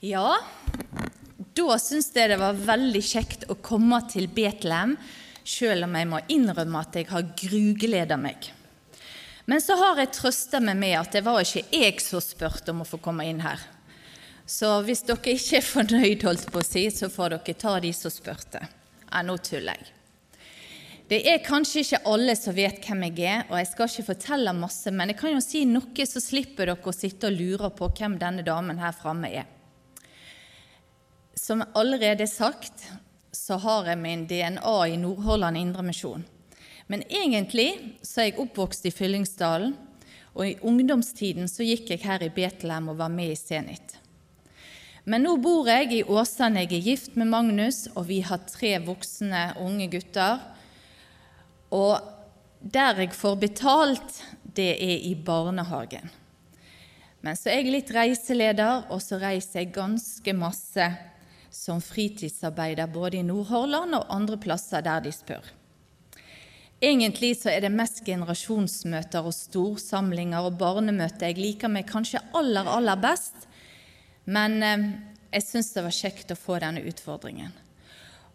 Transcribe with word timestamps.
Ja, 0.00 0.38
da 1.36 1.74
syns 1.76 2.06
jeg 2.16 2.30
det 2.32 2.38
var 2.40 2.56
veldig 2.56 3.02
kjekt 3.04 3.42
å 3.52 3.58
komme 3.60 3.98
til 4.08 4.30
Betlehem, 4.32 4.94
sjøl 5.44 5.84
om 5.84 5.98
jeg 5.98 6.08
må 6.08 6.22
innrømme 6.32 6.80
at 6.80 6.96
jeg 6.96 7.10
har 7.10 7.26
grugleda 7.36 8.16
meg. 8.16 8.48
Men 9.44 9.60
så 9.60 9.76
har 9.76 10.00
jeg 10.00 10.14
trøsta 10.16 10.62
meg 10.64 10.80
med 10.80 10.96
at 11.02 11.12
det 11.12 11.24
var 11.26 11.44
ikke 11.44 11.66
jeg 11.76 12.00
som 12.00 12.24
spurte 12.24 12.72
om 12.72 12.80
å 12.80 12.88
få 12.88 13.02
komme 13.04 13.28
inn 13.28 13.44
her. 13.44 13.60
Så 14.48 14.72
hvis 14.88 15.04
dere 15.04 15.36
ikke 15.36 15.60
er 15.60 15.68
fornøyd, 15.68 16.24
holdt 16.24 16.48
på 16.48 16.64
å 16.64 16.66
si, 16.70 16.86
så 16.88 17.12
får 17.12 17.36
dere 17.36 17.58
ta 17.60 17.76
de 17.84 17.92
som 17.92 18.16
spurte. 18.16 18.64
Ja, 19.04 19.20
nå 19.20 19.36
tuller 19.44 19.76
jeg. 19.76 19.92
Det 21.12 21.22
er 21.28 21.44
kanskje 21.44 21.84
ikke 21.84 22.04
alle 22.08 22.40
som 22.40 22.56
vet 22.56 22.80
hvem 22.86 23.08
jeg 23.10 23.28
er, 23.28 23.48
og 23.50 23.58
jeg 23.58 23.72
skal 23.74 23.92
ikke 23.92 24.08
fortelle 24.14 24.56
masse, 24.56 24.88
men 24.94 25.12
jeg 25.12 25.20
kan 25.20 25.36
jo 25.36 25.44
si 25.44 25.66
noe, 25.68 26.08
så 26.08 26.24
slipper 26.24 26.72
dere 26.72 26.80
å 26.80 27.00
sitte 27.02 27.28
og 27.28 27.36
lure 27.36 27.74
på 27.74 27.92
hvem 27.98 28.16
denne 28.16 28.46
damen 28.46 28.80
her 28.80 28.96
framme 28.96 29.28
er. 29.28 29.56
Som 31.50 31.64
allerede 31.74 32.26
sagt, 32.26 32.84
så 33.32 33.56
har 33.58 33.88
jeg 33.90 33.98
min 33.98 34.20
DNA 34.30 34.74
i 34.86 34.96
Nordhordland 34.96 35.58
Indremisjon. 35.58 36.22
Men 36.86 37.02
egentlig 37.10 37.96
så 38.06 38.20
er 38.20 38.28
jeg 38.28 38.36
oppvokst 38.44 38.86
i 38.86 38.92
Fyllingsdalen, 38.94 39.72
og 40.30 40.44
i 40.46 40.52
ungdomstiden 40.62 41.50
så 41.50 41.66
gikk 41.66 41.90
jeg 41.90 42.04
her 42.04 42.22
i 42.22 42.30
Betlehem 42.30 42.92
og 42.92 43.00
var 43.02 43.10
med 43.10 43.32
i 43.32 43.40
Zenit. 43.40 43.96
Men 45.10 45.26
nå 45.26 45.34
bor 45.42 45.66
jeg 45.66 45.90
i 45.90 46.04
Åsane, 46.06 46.62
jeg 46.68 46.78
er 46.78 46.86
gift 46.86 47.18
med 47.18 47.32
Magnus, 47.34 47.82
og 47.96 48.06
vi 48.12 48.20
har 48.30 48.46
tre 48.46 48.76
voksne 48.86 49.42
unge 49.58 49.90
gutter. 49.90 50.46
Og 51.74 51.98
der 52.62 53.08
jeg 53.08 53.18
får 53.24 53.42
betalt, 53.42 54.24
det 54.54 54.76
er 54.78 54.98
i 55.02 55.16
barnehagen. 55.18 56.14
Men 57.26 57.34
så 57.34 57.50
er 57.50 57.64
jeg 57.64 57.74
litt 57.80 57.96
reiseleder, 57.98 58.86
og 58.86 59.02
så 59.02 59.18
reiser 59.18 59.64
jeg 59.64 59.74
ganske 59.74 60.40
masse 60.46 60.92
som 61.50 61.82
fritidsarbeider 61.82 62.90
både 62.90 63.20
i 63.20 63.26
Nordhordland 63.26 63.98
og 63.98 64.12
andre 64.14 64.38
plasser 64.40 64.84
der 64.86 65.02
de 65.04 65.12
spør. 65.14 65.44
Egentlig 66.80 67.34
så 67.36 67.50
er 67.52 67.66
det 67.66 67.74
mest 67.74 68.00
generasjonsmøter 68.06 69.26
og 69.26 69.34
storsamlinger 69.36 70.46
og 70.48 70.56
barnemøter 70.62 71.28
jeg 71.28 71.36
liker 71.36 71.68
meg 71.68 71.90
kanskje 71.90 72.22
aller, 72.32 72.64
aller 72.64 72.96
best, 73.02 73.44
men 74.24 74.62
eh, 74.64 74.86
jeg 75.34 75.44
syns 75.44 75.74
det 75.74 75.84
var 75.84 75.96
kjekt 75.98 76.32
å 76.32 76.38
få 76.38 76.56
denne 76.62 76.80
utfordringen. 76.88 77.52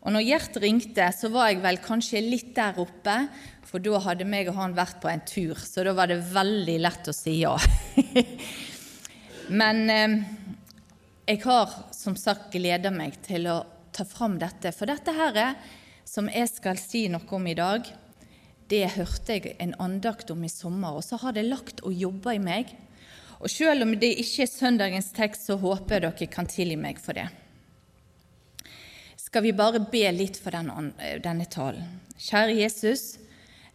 Og 0.05 0.13
når 0.13 0.27
Gjert 0.27 0.59
ringte, 0.61 1.07
så 1.17 1.31
var 1.33 1.49
jeg 1.49 1.63
vel 1.63 1.79
kanskje 1.81 2.21
litt 2.21 2.51
der 2.53 2.77
oppe, 2.77 3.15
for 3.65 3.81
da 3.81 3.97
hadde 4.05 4.27
meg 4.29 4.51
og 4.51 4.59
han 4.59 4.77
vært 4.77 4.99
på 5.01 5.09
en 5.09 5.23
tur, 5.25 5.57
så 5.57 5.81
da 5.87 5.95
var 5.97 6.11
det 6.11 6.21
veldig 6.29 6.75
lett 6.85 7.09
å 7.09 7.15
si 7.15 7.39
ja. 7.39 7.55
men 9.61 9.81
eh, 9.89 10.19
jeg 11.25 11.41
har 11.41 11.71
som 11.95 12.15
sagt 12.19 12.53
gleda 12.53 12.91
meg 12.93 13.17
til 13.25 13.47
å 13.49 13.59
ta 13.95 14.05
fram 14.05 14.37
dette. 14.41 14.71
For 14.75 14.89
dette 14.89 15.13
her, 15.15 15.55
som 16.05 16.29
jeg 16.29 16.51
skal 16.51 16.77
si 16.81 17.07
noe 17.09 17.25
om 17.33 17.47
i 17.49 17.55
dag, 17.57 17.87
det 18.69 18.83
hørte 18.95 19.37
jeg 19.37 19.55
en 19.61 19.75
andakt 19.81 20.31
om 20.33 20.43
i 20.45 20.51
sommer, 20.51 20.97
og 20.97 21.05
så 21.05 21.17
har 21.21 21.35
det 21.35 21.47
lagt 21.47 21.81
og 21.85 21.93
jobba 21.93 22.35
i 22.35 22.41
meg. 22.41 22.73
Og 23.41 23.49
selv 23.51 23.85
om 23.85 23.93
det 23.99 24.13
ikke 24.21 24.45
er 24.45 24.51
søndagens 24.51 25.11
tekst, 25.17 25.47
så 25.49 25.57
håper 25.61 25.97
jeg 25.97 26.05
dere 26.05 26.29
kan 26.33 26.49
tilgi 26.49 26.77
meg 26.79 27.01
for 27.01 27.17
det. 27.17 27.27
Skal 29.19 29.43
vi 29.43 29.55
bare 29.57 29.81
be 29.91 30.05
litt 30.13 30.37
for 30.39 30.53
denne, 30.55 30.93
denne 31.21 31.45
talen. 31.51 31.99
Kjære 32.21 32.55
Jesus, 32.61 33.17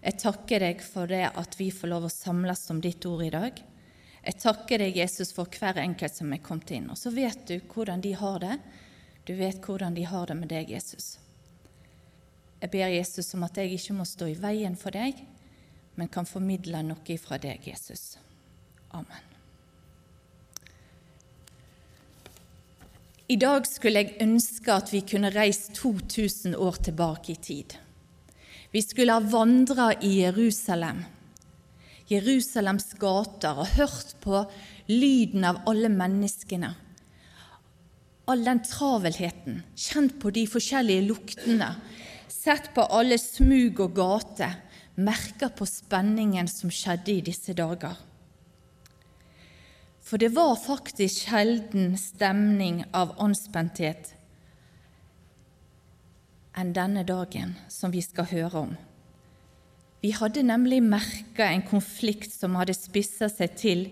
jeg 0.01 0.17
takker 0.23 0.62
deg 0.62 0.81
for 0.81 1.11
det 1.11 1.27
at 1.28 1.59
vi 1.59 1.69
får 1.75 1.91
lov 1.91 2.06
å 2.06 2.12
samles 2.12 2.62
om 2.73 2.78
ditt 2.81 3.05
ord 3.11 3.27
i 3.27 3.34
dag. 3.34 3.59
Jeg 4.21 4.37
takker 4.43 4.83
deg, 4.83 4.99
Jesus, 5.01 5.33
for 5.33 5.49
hver 5.49 5.81
enkelt 5.81 6.17
som 6.17 6.33
er 6.33 6.43
kommet 6.45 6.71
inn. 6.77 6.91
Og 6.93 6.99
så 7.01 7.13
vet 7.15 7.47
du 7.49 7.57
hvordan 7.73 8.03
de 8.05 8.13
har 8.21 8.39
det. 8.43 8.59
Du 9.25 9.33
vet 9.39 9.61
hvordan 9.65 9.97
de 9.97 10.05
har 10.05 10.29
det 10.29 10.37
med 10.37 10.51
deg, 10.53 10.73
Jesus. 10.75 11.15
Jeg 12.61 12.73
ber 12.73 12.93
Jesus 12.93 13.33
om 13.35 13.47
at 13.47 13.57
jeg 13.57 13.73
ikke 13.73 13.97
må 13.97 14.05
stå 14.05 14.29
i 14.29 14.37
veien 14.37 14.77
for 14.77 14.93
deg, 14.93 15.17
men 15.97 16.12
kan 16.12 16.28
formidle 16.28 16.83
noe 16.84 17.17
fra 17.21 17.39
deg, 17.41 17.65
Jesus. 17.65 18.19
Amen. 18.93 19.28
I 23.31 23.37
dag 23.39 23.65
skulle 23.69 24.03
jeg 24.03 24.19
ønske 24.25 24.75
at 24.75 24.91
vi 24.91 25.05
kunne 25.06 25.31
reist 25.31 25.71
2000 25.78 26.56
år 26.59 26.81
tilbake 26.91 27.33
i 27.33 27.39
tid. 27.39 27.77
Vi 28.75 28.83
skulle 28.83 29.15
ha 29.15 29.23
vandra 29.23 29.93
i 30.03 30.17
Jerusalem 30.25 31.05
Jerusalems 32.10 32.93
gater 32.98 33.60
og 33.62 33.71
hørt 33.76 34.16
på 34.25 34.43
lyden 34.91 35.47
av 35.47 35.60
alle 35.71 35.91
menneskene. 35.93 36.72
All 38.31 38.43
den 38.47 38.62
travelheten, 38.66 39.62
kjent 39.78 40.19
på 40.22 40.32
de 40.34 40.44
forskjellige 40.50 41.06
luktene, 41.06 41.70
sett 42.31 42.70
på 42.75 42.82
alle 42.94 43.19
smug 43.19 43.81
og 43.87 43.94
gater, 43.99 44.59
merka 45.00 45.49
på 45.54 45.66
spenningen 45.66 46.50
som 46.50 46.70
skjedde 46.70 47.15
i 47.15 47.25
disse 47.31 47.54
dager. 47.56 47.94
For 50.03 50.19
det 50.19 50.32
var 50.34 50.56
faktisk 50.59 51.28
sjelden 51.28 51.94
stemning 52.00 52.82
av 52.91 53.15
anspenthet 53.22 54.16
enn 56.59 56.72
denne 56.75 57.04
dagen 57.06 57.54
som 57.70 57.94
vi 57.94 58.03
skal 58.03 58.26
høre 58.32 58.65
om. 58.66 58.72
Vi 60.00 60.15
hadde 60.16 60.43
nemlig 60.43 60.81
merka 60.83 61.50
en 61.53 61.62
konflikt 61.62 62.33
som 62.33 62.56
hadde 62.56 62.77
spissa 62.77 63.28
seg 63.28 63.56
til 63.61 63.88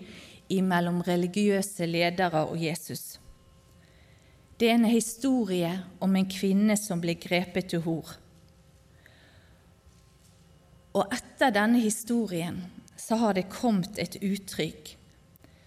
mellom 0.65 1.03
religiøse 1.05 1.85
ledere 1.85 2.47
og 2.49 2.57
Jesus. 2.57 3.19
Det 4.59 4.71
er 4.71 4.79
en 4.79 4.89
historie 4.89 5.71
om 6.01 6.17
en 6.17 6.27
kvinne 6.27 6.77
som 6.81 7.03
ble 7.03 7.15
grepet 7.21 7.69
til 7.71 7.85
hor. 7.85 8.15
Og 10.97 11.13
etter 11.15 11.53
denne 11.55 11.83
historien 11.83 12.63
så 12.97 13.21
har 13.21 13.37
det 13.37 13.51
kommet 13.53 14.01
et 14.01 14.17
uttrykk 14.25 14.95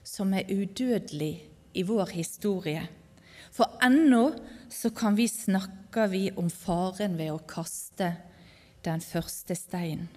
som 0.04 0.34
er 0.34 0.50
udødelig 0.50 1.36
i 1.78 1.84
vår 1.88 2.12
historie. 2.18 2.82
For 3.54 3.78
ennå 3.86 4.34
så 4.72 4.90
kan 4.90 5.16
vi 5.16 5.30
snakke 5.30 6.10
vi 6.10 6.26
om 6.36 6.50
faren 6.50 7.16
ved 7.20 7.32
å 7.32 7.40
kaste 7.48 8.16
den 8.84 9.06
første 9.06 9.56
steinen. 9.56 10.10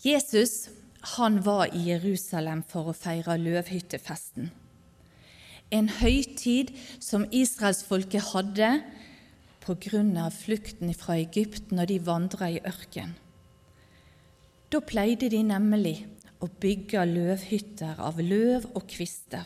Jesus 0.00 0.70
han 1.16 1.44
var 1.44 1.74
i 1.76 1.82
Jerusalem 1.90 2.62
for 2.68 2.88
å 2.90 2.96
feire 2.96 3.36
løvhyttefesten. 3.40 4.50
En 5.70 5.88
høytid 6.00 6.72
som 7.00 7.26
israelsfolket 7.30 8.32
hadde 8.32 8.70
pga. 9.60 10.30
flukten 10.30 10.94
fra 10.94 11.14
Egypt 11.14 11.70
når 11.70 11.86
de 11.86 11.98
vandra 12.06 12.50
i 12.50 12.60
ørken. 12.64 13.14
Da 14.72 14.80
pleide 14.80 15.28
de 15.28 15.42
nemlig 15.42 16.06
å 16.40 16.48
bygge 16.48 17.04
løvhytter 17.04 18.00
av 18.00 18.20
løv 18.20 18.66
og 18.74 18.86
kvister. 18.88 19.44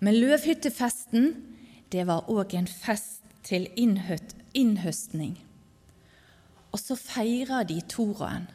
Men 0.00 0.14
løvhyttefesten 0.14 1.34
det 1.92 2.06
var 2.06 2.30
òg 2.30 2.54
en 2.54 2.66
fest 2.66 3.22
til 3.44 3.68
innhøstning. 3.76 5.36
Og 6.72 6.80
så 6.80 6.96
feira 6.96 7.62
de 7.62 7.80
toraen. 7.80 8.48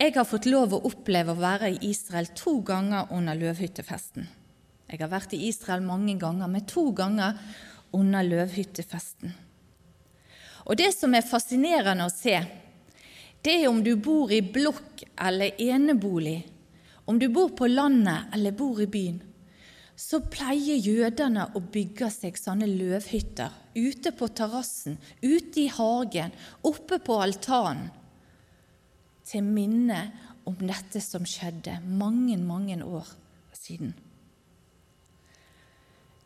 Jeg 0.00 0.14
har 0.14 0.24
fått 0.24 0.46
lov 0.48 0.72
å 0.72 0.78
oppleve 0.88 1.34
å 1.34 1.36
være 1.42 1.74
i 1.74 1.90
Israel 1.90 2.30
to 2.32 2.54
ganger 2.64 3.10
under 3.12 3.36
løvhyttefesten. 3.36 4.24
Jeg 4.88 5.02
har 5.02 5.10
vært 5.12 5.34
i 5.36 5.42
Israel 5.50 5.84
mange 5.84 6.14
ganger, 6.16 6.48
men 6.48 6.64
to 6.64 6.86
ganger 6.96 7.36
under 7.92 8.24
løvhyttefesten. 8.24 9.34
Og 10.64 10.80
Det 10.80 10.88
som 10.96 11.12
er 11.12 11.28
fascinerende 11.28 12.08
å 12.08 12.14
se, 12.14 12.32
det 13.44 13.58
er 13.58 13.68
om 13.68 13.84
du 13.84 13.92
bor 14.00 14.32
i 14.32 14.40
blokk 14.40 15.04
eller 15.20 15.60
enebolig, 15.60 16.38
om 17.04 17.20
du 17.20 17.28
bor 17.28 17.52
på 17.52 17.68
landet 17.68 18.32
eller 18.32 18.56
bor 18.56 18.80
i 18.80 18.88
byen, 18.88 19.20
så 20.00 20.24
pleier 20.24 20.80
jødene 20.80 21.50
å 21.52 21.60
bygge 21.60 22.08
seg 22.08 22.40
sånne 22.40 22.72
løvhytter 22.72 23.52
ute 23.76 24.16
på 24.16 24.32
terrassen, 24.32 24.96
ute 25.20 25.66
i 25.66 25.68
hagen, 25.68 26.32
oppe 26.64 27.04
på 27.04 27.20
altanen 27.20 27.90
til 29.30 29.46
minne 29.46 30.02
om 30.48 30.56
dette 30.58 31.02
som 31.04 31.26
skjedde 31.28 31.78
mange, 31.86 32.36
mange 32.38 32.80
år 32.82 33.08
siden. 33.54 33.94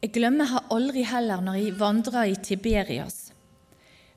Jeg 0.05 0.13
glemmer 0.13 0.59
aldri 0.73 1.05
heller 1.09 1.41
når 1.45 1.61
jeg 1.61 1.77
vandra 1.81 2.27
i 2.29 2.37
Tiberias. 2.37 3.31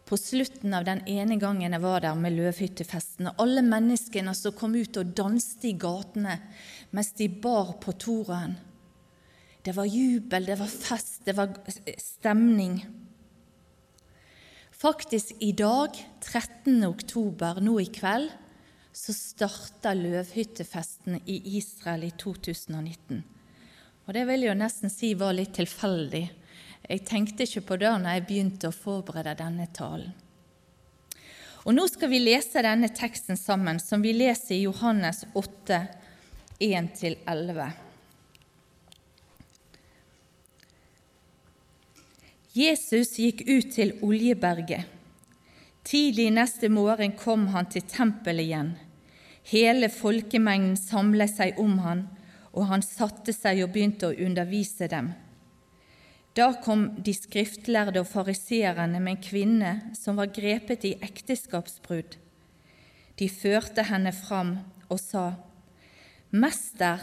På 0.08 0.16
slutten 0.20 0.72
av 0.76 0.86
den 0.88 1.02
ene 1.08 1.36
gangen 1.40 1.76
jeg 1.76 1.84
var 1.84 2.04
der 2.04 2.16
med 2.16 2.36
løvhyttefesten, 2.36 3.28
og 3.28 3.42
alle 3.44 3.64
menneskene 3.64 4.34
som 4.36 4.56
kom 4.56 4.76
ut 4.76 5.00
og 5.00 5.12
danste 5.16 5.68
i 5.72 5.76
gatene 5.80 6.38
mens 6.96 7.12
de 7.20 7.28
bar 7.28 7.74
på 7.84 7.96
Toraen. 8.00 8.56
Det 9.64 9.74
var 9.76 9.88
jubel, 9.88 10.48
det 10.48 10.56
var 10.60 10.72
fest, 10.72 11.26
det 11.28 11.36
var 11.36 11.52
stemning. 12.00 12.80
Faktisk 14.72 15.36
i 15.44 15.52
dag, 15.52 15.96
13. 16.22 16.84
oktober, 16.88 17.60
nå 17.60 17.80
i 17.84 17.90
kveld, 17.92 18.30
så 18.98 19.14
starta 19.14 19.94
løvhyttefesten 19.94 21.20
i 21.26 21.58
Israel 21.58 22.04
i 22.08 22.12
2019. 22.18 23.24
Og 24.08 24.14
det 24.16 24.24
vil 24.26 24.46
jeg 24.46 24.50
jo 24.50 24.56
nesten 24.58 24.90
si 24.90 25.12
var 25.20 25.36
litt 25.38 25.54
tilfeldig. 25.54 26.24
Jeg 26.88 27.04
tenkte 27.06 27.46
ikke 27.46 27.62
på 27.68 27.78
det 27.78 27.92
når 27.94 28.16
jeg 28.16 28.26
begynte 28.30 28.72
å 28.72 28.76
forberede 28.76 29.36
denne 29.38 29.68
talen. 29.76 30.16
Og 31.68 31.76
Nå 31.76 31.84
skal 31.92 32.10
vi 32.10 32.22
lese 32.24 32.64
denne 32.64 32.88
teksten 32.96 33.38
sammen, 33.38 33.78
som 33.84 34.02
vi 34.02 34.16
leser 34.16 34.56
i 34.56 34.64
Johannes 34.64 35.26
8, 35.36 35.82
1-11. 36.64 37.68
Jesus 42.58 43.14
gikk 43.20 43.46
ut 43.46 43.70
til 43.76 43.94
Oljeberget. 44.02 44.88
Tidlig 45.86 46.32
neste 46.34 46.72
morgen 46.74 47.14
kom 47.20 47.50
han 47.54 47.68
til 47.70 47.86
tempelet 47.86 48.48
igjen. 48.48 48.76
Hele 49.48 49.88
folkemengden 49.88 50.76
samlet 50.76 51.32
seg 51.32 51.60
om 51.62 51.78
han, 51.80 52.04
og 52.52 52.68
han 52.68 52.84
satte 52.84 53.32
seg 53.32 53.62
og 53.64 53.72
begynte 53.76 54.10
å 54.10 54.18
undervise 54.26 54.90
dem. 54.92 55.14
Da 56.38 56.52
kom 56.62 56.90
de 57.02 57.14
skriftlærde 57.16 58.04
og 58.04 58.10
fariseerne 58.12 59.00
med 59.00 59.16
en 59.16 59.24
kvinne 59.24 59.72
som 59.98 60.20
var 60.20 60.34
grepet 60.36 60.84
i 60.86 60.98
ekteskapsbrudd. 61.02 62.18
De 63.18 63.30
førte 63.32 63.88
henne 63.88 64.14
fram 64.14 64.58
og 64.92 65.00
sa, 65.02 65.32
Mester, 66.30 67.02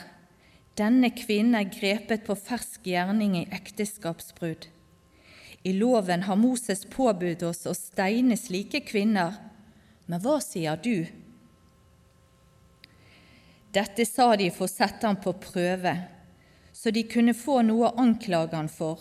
denne 0.77 1.11
kvinnen 1.17 1.57
er 1.59 1.73
grepet 1.73 2.27
på 2.27 2.37
fersk 2.39 2.87
gjerning 2.87 3.39
i 3.41 3.49
ekteskapsbrudd. 3.57 4.69
I 5.65 5.73
loven 5.73 6.27
har 6.29 6.37
Moses 6.37 6.85
påbudt 6.93 7.43
oss 7.49 7.65
å 7.67 7.73
steine 7.75 8.37
slike 8.37 8.85
kvinner, 8.85 9.39
men 10.07 10.21
hva 10.21 10.37
sier 10.45 10.77
du? 10.77 11.07
Dette 13.75 14.05
sa 14.07 14.37
de 14.39 14.51
for 14.55 14.69
å 14.69 14.71
sette 14.71 15.03
ham 15.07 15.17
på 15.19 15.33
prøve, 15.43 15.95
så 16.71 16.93
de 16.95 17.03
kunne 17.11 17.35
få 17.35 17.61
noe 17.67 17.89
å 17.89 17.97
anklage 18.03 18.55
han 18.55 18.71
for. 18.71 19.01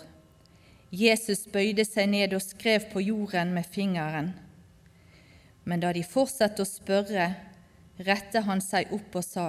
Jesus 0.94 1.46
bøyde 1.50 1.86
seg 1.86 2.10
ned 2.10 2.34
og 2.34 2.42
skrev 2.42 2.88
på 2.94 3.02
jorden 3.02 3.54
med 3.54 3.68
fingeren. 3.70 4.32
Men 5.66 5.84
da 5.84 5.92
de 5.94 6.02
fortsatte 6.06 6.66
å 6.66 6.70
spørre, 6.70 7.28
rette 8.02 8.42
han 8.48 8.62
seg 8.62 8.94
opp 8.94 9.20
og 9.22 9.26
sa:" 9.26 9.48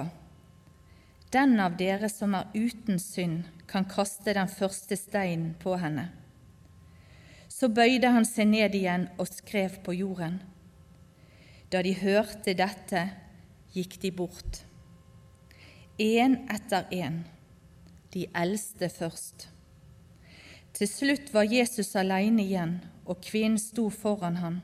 Den 1.33 1.59
av 1.59 1.77
dere 1.77 2.09
som 2.09 2.35
er 2.37 2.51
uten 2.53 2.99
synd, 3.01 3.49
kan 3.67 3.85
kaste 3.85 4.33
den 4.33 4.47
første 4.47 4.95
steinen 4.95 5.55
på 5.59 5.73
henne. 5.81 6.11
Så 7.49 7.67
bøyde 7.67 8.11
han 8.13 8.25
seg 8.25 8.47
ned 8.47 8.75
igjen 8.77 9.09
og 9.17 9.27
skrev 9.27 9.81
på 9.83 9.97
jorden. 9.97 10.37
Da 11.71 11.81
de 11.81 11.95
hørte 11.97 12.53
dette, 12.53 13.09
gikk 13.73 13.97
de 14.01 14.11
bort, 14.11 14.64
én 15.97 16.37
etter 16.51 16.87
én, 16.91 17.23
de 18.13 18.25
eldste 18.35 18.89
først. 18.89 19.47
Til 20.75 20.89
slutt 20.91 21.31
var 21.33 21.47
Jesus 21.47 21.95
alene 21.95 22.43
igjen, 22.43 22.77
og 23.05 23.21
kvinnen 23.23 23.61
sto 23.61 23.87
foran 23.89 24.39
ham. 24.41 24.61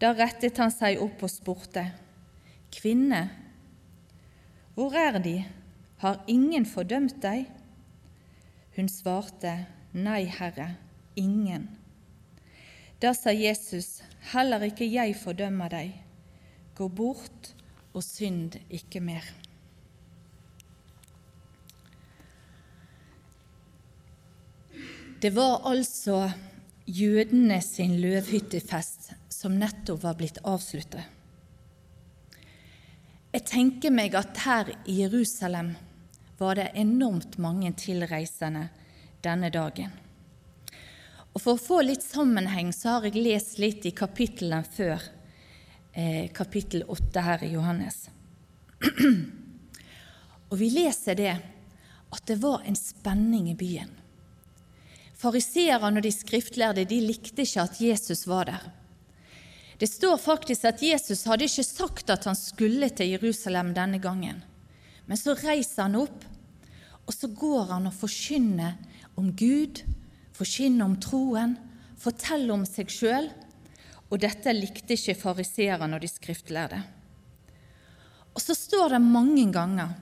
Da 0.00 0.12
rettet 0.12 0.58
han 0.60 0.70
seg 0.70 1.00
opp 1.02 1.24
og 1.24 1.32
spurte, 1.32 1.88
Kvinne, 2.76 3.22
hvor 4.76 4.92
er 4.92 5.16
de? 5.24 5.38
Har 6.02 6.24
ingen 6.28 6.66
fordømt 6.68 7.22
deg? 7.22 7.46
Hun 8.76 8.90
svarte, 8.92 9.54
Nei, 9.96 10.26
Herre 10.28 10.74
ingen. 11.16 11.68
Da 13.00 13.14
sa 13.14 13.32
Jesus, 13.32 14.02
heller 14.32 14.62
ikke 14.68 14.86
jeg 14.88 15.16
fordømmer 15.18 15.72
deg. 15.72 15.96
Gå 16.76 16.88
bort 16.92 17.52
og 17.96 18.04
synd 18.04 18.58
ikke 18.68 19.00
mer. 19.00 19.24
Det 25.20 25.30
var 25.30 25.62
altså 25.64 26.30
jødene 26.84 27.62
sin 27.64 27.94
løvhyttefest 28.00 29.14
som 29.32 29.56
nettopp 29.56 30.02
var 30.02 30.18
blitt 30.18 30.42
avsluttet. 30.44 31.06
Jeg 33.32 33.44
tenker 33.48 33.94
meg 33.96 34.14
at 34.16 34.36
her 34.44 34.74
i 34.84 34.98
Jerusalem 35.00 35.72
var 36.36 36.60
det 36.60 36.68
enormt 36.76 37.38
mange 37.40 37.72
tilreisende 37.80 38.66
denne 39.24 39.48
dagen. 39.52 39.90
Og 41.32 41.40
For 41.40 41.56
å 41.56 41.64
få 41.64 41.82
litt 41.84 42.04
sammenheng 42.04 42.72
så 42.76 42.96
har 42.96 43.08
jeg 43.08 43.20
lest 43.20 43.58
litt 43.60 43.88
i 43.88 43.96
kapitlene 43.96 44.62
før 44.68 45.00
eh, 45.92 46.28
kapittel 46.32 46.84
8 46.92 47.24
her 47.24 47.44
i 47.44 47.54
Johannes. 47.56 48.08
Og 50.52 50.58
vi 50.60 50.74
leser 50.76 51.16
det 51.16 51.36
at 51.36 52.26
det 52.28 52.36
var 52.40 52.68
en 52.68 52.76
spenning 52.76 53.48
i 53.52 53.56
byen. 53.56 54.04
Fariseerne 55.16 56.00
og 56.00 56.04
de 56.04 56.12
skriftlærde 56.12 56.84
de 56.88 57.00
likte 57.00 57.42
ikke 57.42 57.64
at 57.64 57.80
Jesus 57.80 58.26
var 58.28 58.50
der. 58.50 58.66
Det 59.80 59.88
står 59.88 60.16
faktisk 60.16 60.64
at 60.64 60.82
Jesus 60.82 61.24
hadde 61.28 61.44
ikke 61.44 61.64
sagt 61.64 62.10
at 62.10 62.24
han 62.24 62.36
skulle 62.36 62.88
til 62.88 63.12
Jerusalem 63.16 63.74
denne 63.76 64.00
gangen. 64.00 64.42
Men 65.06 65.20
så 65.20 65.36
reiser 65.36 65.86
han 65.86 65.98
opp, 66.00 66.24
og 67.06 67.14
så 67.14 67.28
går 67.28 67.72
han 67.74 67.86
og 67.88 67.94
forkynner 67.94 68.76
om 69.16 69.30
Gud 69.36 69.84
forkynner 70.36 70.84
om 70.84 70.96
troen, 71.00 71.56
fortelle 72.00 72.52
om 72.52 72.64
seg 72.68 72.92
sjøl. 72.92 73.30
Og 74.06 74.20
dette 74.22 74.52
likte 74.54 74.94
ikke 74.94 75.16
fariseerne 75.18 75.96
og 75.96 76.04
de 76.04 76.10
skriftlærde. 76.10 76.78
Og 78.36 78.42
så 78.42 78.54
står 78.54 78.94
det 78.94 79.02
mange 79.02 79.48
ganger 79.50 79.96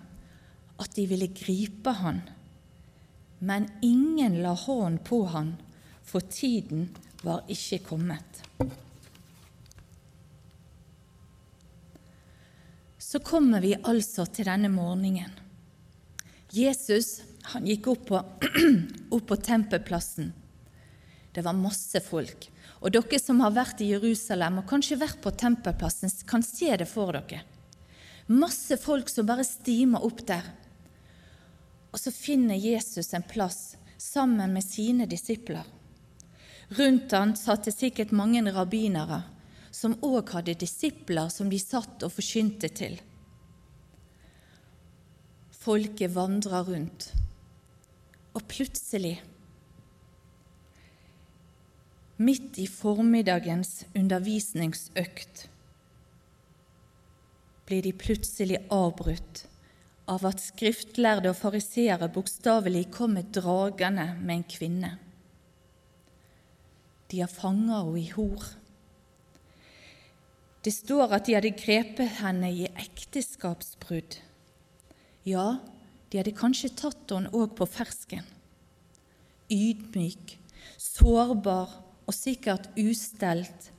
at 0.82 0.96
de 0.96 1.06
ville 1.08 1.30
gripe 1.32 1.92
han, 2.02 2.18
men 3.44 3.68
ingen 3.84 4.40
la 4.42 4.54
hånd 4.56 5.02
på 5.04 5.24
han, 5.34 5.54
for 6.02 6.24
tiden 6.32 6.88
var 7.24 7.44
ikke 7.48 7.78
kommet. 7.84 8.40
Så 12.98 13.20
kommer 13.20 13.60
vi 13.60 13.74
altså 13.76 14.24
til 14.26 14.48
denne 14.48 14.70
morgenen. 14.72 15.30
Jesus 16.54 17.20
han 17.52 17.66
gikk 17.68 17.90
opp 17.92 18.08
på, 18.08 18.22
opp 19.14 19.26
på 19.28 19.36
tempelplassen. 19.36 20.32
Det 21.34 21.44
var 21.44 21.58
masse 21.58 22.00
folk. 22.00 22.48
Og 22.80 22.92
dere 22.94 23.20
som 23.20 23.42
har 23.44 23.52
vært 23.52 23.82
i 23.84 23.90
Jerusalem 23.92 24.62
og 24.62 24.68
kanskje 24.70 25.00
vært 25.00 25.20
på 25.24 25.32
tempelplassen, 25.36 26.12
kan 26.28 26.44
se 26.46 26.72
det 26.80 26.88
for 26.88 27.12
dere. 27.12 27.42
Masse 28.32 28.78
folk 28.80 29.10
som 29.12 29.28
bare 29.28 29.44
stimer 29.44 30.04
opp 30.06 30.24
der. 30.24 30.46
Og 31.94 32.00
så 32.02 32.10
finner 32.10 32.58
Jesus 32.58 33.12
en 33.14 33.22
plass 33.22 33.76
sammen 34.02 34.50
med 34.52 34.66
sine 34.66 35.06
disipler. 35.06 35.62
Rundt 36.74 37.12
han 37.14 37.36
satt 37.38 37.68
det 37.68 37.76
sikkert 37.76 38.10
mange 38.10 38.42
rabbinere 38.50 39.20
som 39.74 39.94
òg 40.02 40.32
hadde 40.34 40.56
disipler 40.58 41.30
som 41.30 41.50
de 41.52 41.60
satt 41.62 42.02
og 42.02 42.10
forkynte 42.16 42.70
til. 42.74 42.98
Folket 45.54 46.10
vandra 46.16 46.64
rundt 46.66 47.12
og 48.34 48.42
plutselig, 48.50 49.20
midt 52.18 52.58
i 52.58 52.66
formiddagens 52.66 53.84
undervisningsøkt, 53.94 55.46
blir 57.64 57.86
de 57.86 57.94
plutselig 57.94 58.58
avbrutt 58.74 59.44
av 60.10 60.26
at 60.28 60.42
skriftlærde 60.42 61.30
og 61.32 61.38
fariseere 61.38 62.10
bokstavelig 62.12 62.88
kommer 62.92 63.24
dragende 63.32 64.10
med 64.20 64.36
en 64.36 64.46
kvinne. 64.56 64.90
De 67.10 67.22
har 67.22 67.32
fanga 67.32 67.80
henne 67.84 68.00
i 68.00 68.10
hor. 68.12 68.44
Det 70.64 70.72
står 70.72 71.12
at 71.12 71.26
de 71.26 71.36
hadde 71.36 71.52
grepet 71.56 72.18
henne 72.20 72.48
i 72.52 72.64
ekteskapsbrudd. 72.68 74.16
Ja, 75.28 75.60
de 76.08 76.20
hadde 76.20 76.36
kanskje 76.36 76.72
tatt 76.72 77.12
henne 77.12 77.32
òg 77.36 77.52
på 77.58 77.68
fersken. 77.68 78.24
Ydmyk, 79.52 80.38
sårbar 80.80 81.72
og 82.04 82.16
sikkert 82.16 82.70
ustelt 82.80 83.70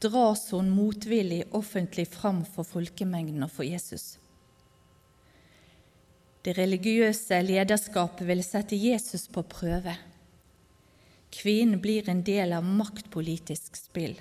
dras 0.00 0.46
hun 0.54 0.70
motvillig 0.72 1.42
offentlig 1.56 2.06
fram 2.08 2.44
for 2.48 2.64
folkemengden 2.64 3.44
og 3.44 3.52
for 3.52 3.66
Jesus. 3.66 4.16
Det 6.44 6.56
religiøse 6.56 7.42
lederskapet 7.44 8.24
ville 8.28 8.44
sette 8.44 8.78
Jesus 8.78 9.26
på 9.28 9.44
prøve. 9.44 9.96
Kvinnen 11.30 11.80
blir 11.82 12.08
en 12.08 12.22
del 12.26 12.54
av 12.56 12.64
maktpolitisk 12.66 13.76
spill. 13.76 14.16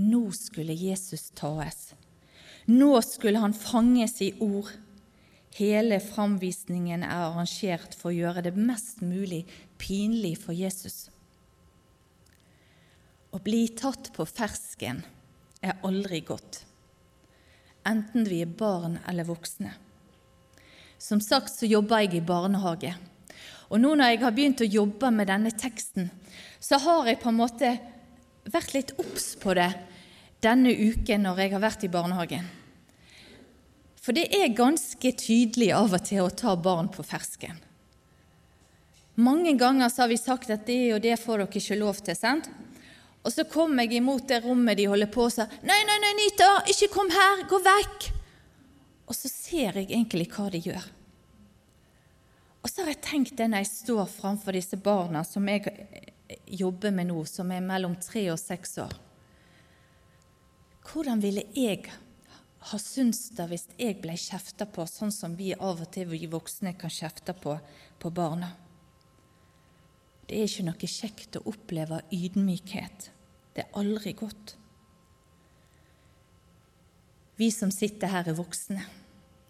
Nå 0.00 0.24
skulle 0.34 0.74
Jesus 0.74 1.28
tas. 1.36 1.92
Nå 2.66 2.94
skulle 3.04 3.42
han 3.42 3.54
fanges 3.54 4.20
i 4.24 4.32
ord 4.40 4.70
Hele 5.52 5.98
framvisningen 6.00 7.02
er 7.04 7.26
arrangert 7.26 7.92
for 7.98 8.08
å 8.08 8.16
gjøre 8.16 8.46
det 8.46 8.54
mest 8.56 9.02
mulig 9.04 9.42
pinlig 9.80 10.38
for 10.40 10.56
Jesus. 10.56 11.10
Å 13.32 13.40
bli 13.40 13.66
tatt 13.76 14.08
på 14.16 14.24
fersken 14.28 15.02
er 15.60 15.76
aldri 15.84 16.22
godt, 16.24 16.62
enten 17.88 18.24
vi 18.28 18.40
er 18.44 18.56
barn 18.62 18.96
eller 19.08 19.28
voksne. 19.28 19.74
Som 21.02 21.18
sagt 21.20 21.50
så 21.50 21.66
jobber 21.66 22.04
jeg 22.04 22.20
i 22.20 22.22
barnehage. 22.22 22.94
Og 23.74 23.80
nå 23.82 23.94
når 23.98 24.12
jeg 24.12 24.20
har 24.22 24.34
begynt 24.36 24.62
å 24.62 24.68
jobbe 24.68 25.10
med 25.10 25.26
denne 25.32 25.50
teksten, 25.50 26.12
så 26.62 26.78
har 26.78 27.08
jeg 27.10 27.18
på 27.22 27.32
en 27.32 27.40
måte 27.40 27.72
vært 28.52 28.74
litt 28.76 28.92
obs 29.02 29.32
på 29.42 29.56
det 29.58 29.70
denne 30.42 30.70
uken 30.70 31.26
når 31.26 31.42
jeg 31.42 31.54
har 31.54 31.62
vært 31.62 31.86
i 31.86 31.90
barnehagen. 31.90 32.46
For 34.02 34.14
det 34.14 34.28
er 34.34 34.54
ganske 34.54 35.12
tydelig 35.18 35.72
av 35.74 35.94
og 35.94 36.06
til 36.06 36.22
å 36.24 36.30
ta 36.34 36.54
barn 36.58 36.90
på 36.90 37.04
fersken. 37.06 37.58
Mange 39.22 39.52
ganger 39.58 39.90
så 39.92 40.04
har 40.04 40.10
vi 40.10 40.18
sagt 40.18 40.50
at 40.50 40.66
det 40.66 40.94
og 40.94 41.02
det 41.04 41.18
får 41.20 41.44
dere 41.44 41.62
ikke 41.62 41.82
lov 41.82 41.98
til. 42.02 42.16
sant? 42.18 42.48
Og 43.22 43.30
så 43.30 43.44
kom 43.46 43.78
jeg 43.78 43.98
imot 43.98 44.26
det 44.30 44.42
rommet 44.42 44.78
de 44.78 44.88
holder 44.90 45.10
på 45.10 45.26
og 45.28 45.34
sa 45.34 45.46
Nei, 45.62 45.82
nei, 45.86 45.98
nei, 46.02 46.16
Nita, 46.18 46.50
ikke 46.70 46.90
kom 46.94 47.10
her, 47.10 47.46
gå 47.50 47.62
vekk! 47.62 48.21
Og 49.06 49.16
så 49.16 49.30
ser 49.30 49.78
jeg 49.78 49.90
egentlig 49.90 50.28
hva 50.32 50.48
de 50.52 50.60
gjør. 50.62 50.84
Og 52.62 52.70
så 52.70 52.84
har 52.84 52.92
jeg 52.92 53.02
tenkt 53.02 53.36
det 53.38 53.48
når 53.50 53.64
jeg 53.64 53.72
står 53.72 54.04
framfor 54.10 54.54
disse 54.54 54.78
barna 54.78 55.24
som 55.26 55.48
jeg 55.50 55.66
jobber 56.46 56.94
med 56.94 57.10
nå, 57.10 57.24
som 57.26 57.50
er 57.50 57.64
mellom 57.64 57.96
tre 58.00 58.28
og 58.32 58.38
seks 58.40 58.78
år. 58.84 58.94
Hvordan 60.86 61.22
ville 61.22 61.44
jeg 61.56 61.90
ha 62.70 62.78
syntes 62.78 63.32
det 63.34 63.48
hvis 63.50 63.66
jeg 63.78 63.98
ble 64.02 64.14
kjefta 64.18 64.68
på, 64.70 64.86
sånn 64.86 65.14
som 65.14 65.34
vi 65.38 65.50
av 65.54 65.82
og 65.82 65.90
til 65.94 66.10
vi 66.12 66.28
voksne 66.30 66.74
kan 66.78 66.92
kjefte 66.92 67.34
på, 67.34 67.56
på 67.98 68.14
barna? 68.14 68.52
Det 70.28 70.38
er 70.38 70.46
ikke 70.46 70.66
noe 70.68 70.88
kjekt 70.88 71.38
å 71.38 71.46
oppleve 71.50 71.98
ydmykhet. 72.14 73.10
Det 73.52 73.64
er 73.64 73.78
aldri 73.78 74.14
godt. 74.16 74.54
Vi 77.36 77.48
som 77.52 77.70
sitter 77.72 78.12
her, 78.12 78.28
er 78.28 78.36
voksne. 78.36 78.84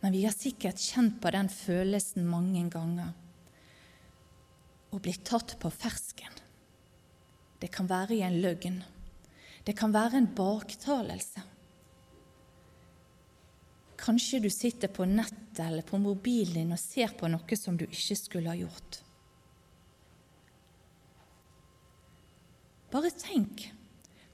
Men 0.02 0.14
vi 0.14 0.24
har 0.26 0.34
sikkert 0.34 0.82
kjent 0.82 1.20
på 1.22 1.30
den 1.34 1.50
følelsen 1.50 2.26
mange 2.26 2.64
ganger. 2.70 3.12
Å 4.92 4.98
bli 5.02 5.14
tatt 5.24 5.56
på 5.62 5.70
fersken. 5.70 6.40
Det 7.62 7.70
kan 7.70 7.86
være 7.86 8.16
i 8.16 8.24
en 8.26 8.40
løgn. 8.42 8.80
Det 9.62 9.76
kan 9.78 9.94
være 9.94 10.18
en 10.18 10.30
baktalelse. 10.34 11.44
Kanskje 14.02 14.40
du 14.42 14.50
sitter 14.50 14.90
på 14.90 15.06
nettet 15.06 15.62
eller 15.62 15.86
på 15.86 16.00
mobilen 16.02 16.58
din 16.58 16.74
og 16.74 16.82
ser 16.82 17.14
på 17.14 17.30
noe 17.30 17.58
som 17.58 17.76
du 17.78 17.84
ikke 17.86 18.18
skulle 18.18 18.50
ha 18.50 18.58
gjort. 18.58 18.98
Bare 22.90 23.12
tenk 23.14 23.68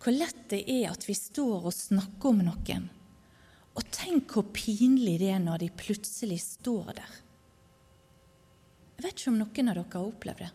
hvor 0.00 0.14
lett 0.14 0.46
det 0.48 0.62
er 0.70 0.88
at 0.88 1.04
vi 1.04 1.14
står 1.14 1.68
og 1.68 1.74
snakker 1.74 2.32
om 2.32 2.40
noen 2.46 2.88
og 3.78 3.86
tenk 3.94 4.32
hvor 4.34 4.48
pinlig 4.50 5.18
det 5.20 5.30
er 5.30 5.42
når 5.42 5.62
de 5.62 5.68
plutselig 5.78 6.40
står 6.42 6.96
der. 6.98 7.18
Jeg 8.98 9.04
vet 9.04 9.20
ikke 9.20 9.30
om 9.30 9.38
noen 9.38 9.70
av 9.70 9.76
dere 9.78 9.92
har 9.92 10.08
opplevd 10.08 10.42
det. 10.42 10.50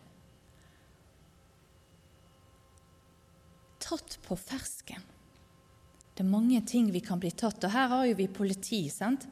Tatt 3.84 4.18
på 4.24 4.36
fersken. 4.36 5.00
Det 6.14 6.22
er 6.22 6.28
mange 6.30 6.60
ting 6.68 6.90
vi 6.92 7.00
kan 7.04 7.20
bli 7.20 7.32
tatt, 7.32 7.64
og 7.64 7.72
her 7.72 7.88
har 7.90 8.04
jo 8.06 8.18
vi 8.20 8.28
politi. 8.28 8.84
sant? 8.92 9.24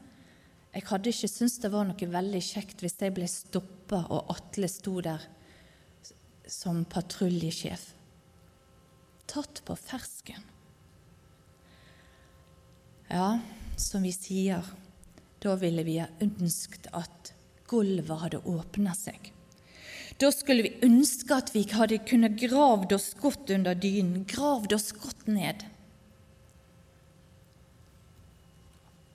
Jeg 0.73 0.87
hadde 0.89 1.13
ikke 1.13 1.29
syntes 1.29 1.61
det 1.61 1.69
var 1.71 1.85
noe 1.85 2.09
veldig 2.17 2.41
kjekt 2.41 2.81
hvis 2.81 2.97
jeg 2.97 3.13
ble 3.13 3.29
stoppa 3.29 4.01
og 4.09 4.31
Atle 4.33 4.69
sto 4.71 4.97
der 5.05 5.21
som 6.49 6.81
patruljesjef. 6.89 7.91
Tatt 9.29 9.61
på 9.65 9.77
fersken. 9.77 10.49
Ja, 13.13 13.37
som 13.75 14.03
vi 14.03 14.11
sier, 14.13 14.63
da 15.43 15.55
ville 15.59 15.83
vi 15.83 15.99
ha 15.99 16.07
ønsket 16.23 16.89
at 16.95 17.33
gulvet 17.67 18.21
hadde 18.21 18.41
åpna 18.47 18.93
seg. 18.97 19.31
Da 20.21 20.29
skulle 20.31 20.65
vi 20.67 20.77
ønske 20.85 21.35
at 21.35 21.51
vi 21.55 21.63
hadde 21.71 22.03
kunnet 22.07 22.37
gravd 22.39 22.93
oss 22.95 23.13
godt 23.19 23.49
under 23.55 23.75
dynen, 23.75 24.25
gravd 24.29 24.75
oss 24.77 24.91
godt 24.95 25.27
ned. 25.27 25.65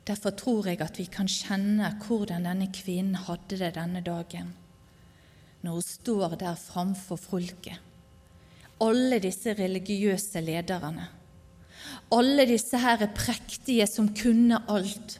Derfor 0.08 0.32
tror 0.36 0.66
jeg 0.70 0.80
at 0.82 0.98
vi 0.98 1.04
kan 1.12 1.28
kjenne 1.28 1.92
hvordan 2.06 2.48
denne 2.48 2.70
kvinnen 2.72 3.26
hadde 3.28 3.60
det 3.60 3.74
denne 3.76 4.02
dagen, 4.04 4.54
når 5.62 5.78
hun 5.78 5.84
står 5.84 6.36
der 6.40 6.58
framfor 6.60 7.20
folket, 7.20 7.76
alle 8.80 9.18
disse 9.20 9.52
religiøse 9.58 10.40
lederne 10.40 11.08
alle 12.14 12.47
disse 12.49 12.78
her 12.80 13.02
er 13.04 13.14
prektige 13.16 13.87
som 13.88 14.11
kunne 14.16 14.61
alt, 14.68 15.18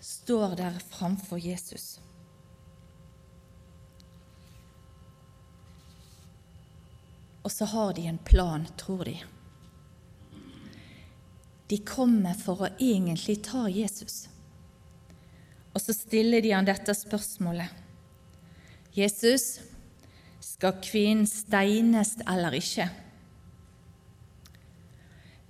står 0.00 0.54
der 0.58 0.76
framfor 0.92 1.40
Jesus. 1.42 1.96
Og 7.46 7.52
så 7.52 7.66
har 7.70 7.92
de 7.94 8.06
en 8.10 8.18
plan, 8.18 8.66
tror 8.78 9.04
de. 9.06 9.16
De 11.70 11.78
kommer 11.86 12.34
for 12.38 12.62
å 12.62 12.72
egentlig 12.78 13.40
ta 13.46 13.66
Jesus. 13.70 14.26
Og 15.74 15.82
så 15.82 15.94
stiller 15.94 16.42
de 16.42 16.54
han 16.54 16.66
dette 16.66 16.94
spørsmålet. 16.94 17.70
Jesus, 18.96 19.60
skal 20.42 20.78
kvinnen 20.82 21.26
steines 21.28 22.14
eller 22.26 22.54
ikke? 22.56 22.88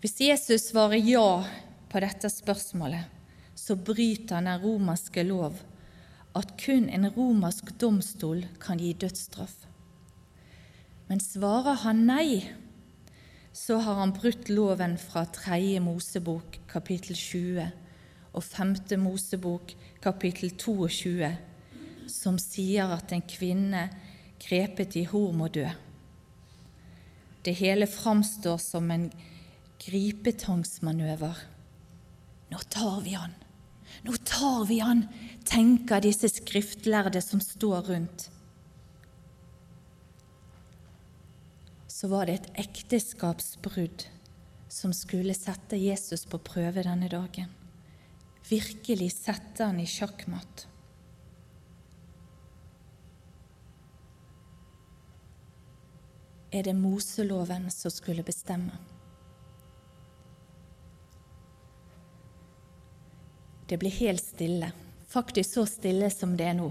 Hvis 0.00 0.20
Jesus 0.20 0.68
svarer 0.70 1.00
ja 1.00 1.44
på 1.88 2.00
dette 2.04 2.28
spørsmålet, 2.28 3.08
så 3.56 3.78
bryter 3.80 4.36
han 4.36 4.48
den 4.50 4.60
romerske 4.60 5.22
lov, 5.24 5.56
at 6.36 6.52
kun 6.60 6.90
en 6.92 7.08
romersk 7.14 7.72
domstol 7.80 8.44
kan 8.60 8.76
gi 8.82 8.92
dødsstraff. 8.92 9.54
Men 11.08 11.22
svarer 11.22 11.80
han 11.86 12.02
nei, 12.04 12.44
så 13.56 13.78
har 13.80 14.02
han 14.02 14.12
brutt 14.12 14.50
loven 14.52 14.98
fra 15.00 15.22
3. 15.32 15.78
Mosebok 15.80 16.58
kapittel 16.68 17.16
20 17.16 17.70
og 18.36 18.44
5. 18.44 18.74
Mosebok 19.00 19.72
kapittel 20.04 20.52
22, 20.60 21.30
som 22.12 22.36
sier 22.42 22.92
at 22.92 23.16
en 23.16 23.24
kvinne 23.24 23.86
grepet 24.44 24.98
i 25.00 25.06
hor 25.08 25.32
må 25.32 25.48
dø. 25.48 25.64
Det 27.46 27.56
hele 27.56 27.88
framstår 27.88 28.60
som 28.60 28.92
en 28.92 29.08
gripetangsmanøver. 29.86 31.42
Nå 32.50 32.62
tar 32.70 33.00
vi 33.04 33.16
han! 33.18 33.34
Nå 34.02 34.16
tar 34.26 34.64
vi 34.66 34.80
han, 34.82 35.06
tenker 35.46 36.02
disse 36.02 36.28
skriftlærde 36.30 37.22
som 37.22 37.40
står 37.40 37.86
rundt. 37.90 38.28
Så 41.86 42.10
var 42.12 42.26
det 42.28 42.40
et 42.40 42.48
ekteskapsbrudd 42.66 44.04
som 44.68 44.92
skulle 44.92 45.34
sette 45.34 45.78
Jesus 45.80 46.26
på 46.28 46.42
prøve 46.44 46.84
denne 46.84 47.08
dagen. 47.08 47.52
Virkelig 48.46 49.12
sette 49.14 49.64
han 49.64 49.80
i 49.80 49.86
sjakkmatt. 49.88 50.66
Er 56.52 56.68
det 56.68 56.76
Moseloven 56.78 57.70
som 57.74 57.90
skulle 57.90 58.22
bestemme? 58.26 58.76
Det 63.66 63.78
blir 63.78 63.90
helt 63.90 64.22
stille, 64.22 64.70
faktisk 65.08 65.54
så 65.54 65.66
stille 65.66 66.10
som 66.10 66.36
det 66.38 66.46
er 66.46 66.54
nå. 66.58 66.70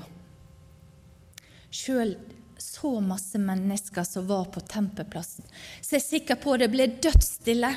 Sjøl 1.76 2.16
så 2.58 2.94
masse 3.04 3.40
mennesker 3.42 4.04
som 4.08 4.28
var 4.28 4.48
på 4.54 4.64
tempelplassen, 4.64 5.44
så 5.82 5.98
jeg 5.98 6.02
er 6.02 6.06
sikker 6.06 6.40
på 6.40 6.56
det 6.62 6.70
ble 6.72 6.88
dødsstille. 7.04 7.74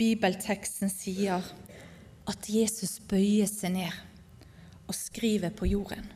Bibelteksten 0.00 0.92
sier 0.92 1.44
at 2.30 2.48
Jesus 2.48 2.98
bøyer 3.08 3.48
seg 3.48 3.74
ned 3.74 3.96
og 4.86 4.96
skriver 4.96 5.52
på 5.56 5.68
jorden. 5.70 6.06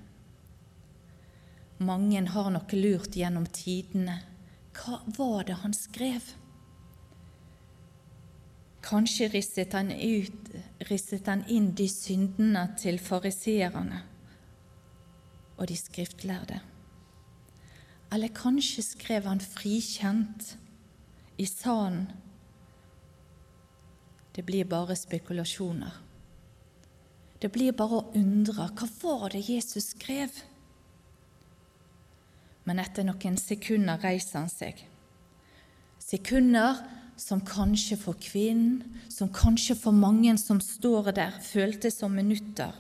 Mange 1.85 2.23
har 2.31 2.49
nok 2.55 2.73
lurt 2.77 3.17
gjennom 3.19 3.45
tidene. 3.53 4.21
Hva 4.75 5.01
var 5.19 5.45
det 5.49 5.59
han 5.61 5.75
skrev? 5.77 6.23
Kanskje 8.85 9.31
risset 9.33 9.73
han, 9.73 9.89
ut, 9.91 10.51
risset 10.91 11.27
han 11.31 11.45
inn 11.49 11.71
de 11.77 11.87
syndene 11.89 12.67
til 12.81 13.01
fariseerne 13.01 14.03
og 15.57 15.69
de 15.71 15.77
skriftlærde. 15.79 16.59
Eller 18.13 18.35
kanskje 18.35 18.85
skrev 18.85 19.25
han 19.27 19.41
frikjent 19.41 20.55
i 21.41 21.47
sanden. 21.49 22.11
Det 24.35 24.45
blir 24.45 24.65
bare 24.67 24.97
spekulasjoner. 24.99 26.01
Det 27.43 27.51
blir 27.53 27.75
bare 27.77 28.01
å 28.01 28.11
undre. 28.19 28.67
Hva 28.75 28.89
var 29.03 29.31
det 29.35 29.45
Jesus 29.49 29.93
skrev? 29.95 30.33
Men 32.65 32.81
etter 32.83 33.07
noen 33.07 33.37
sekunder 33.39 34.01
reiser 34.03 34.41
han 34.41 34.51
seg. 34.51 34.81
Sekunder 36.03 36.81
som 37.17 37.41
kanskje 37.47 37.97
for 38.01 38.19
kvinnen, 38.21 38.83
som 39.09 39.31
kanskje 39.33 39.77
for 39.79 39.95
mange 39.95 40.35
som 40.39 40.61
står 40.61 41.13
der, 41.15 41.37
føltes 41.43 42.01
som 42.01 42.15
minutter. 42.15 42.73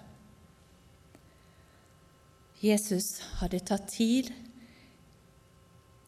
Jesus 2.64 3.20
hadde 3.40 3.60
tatt 3.60 3.90
tid 3.92 4.30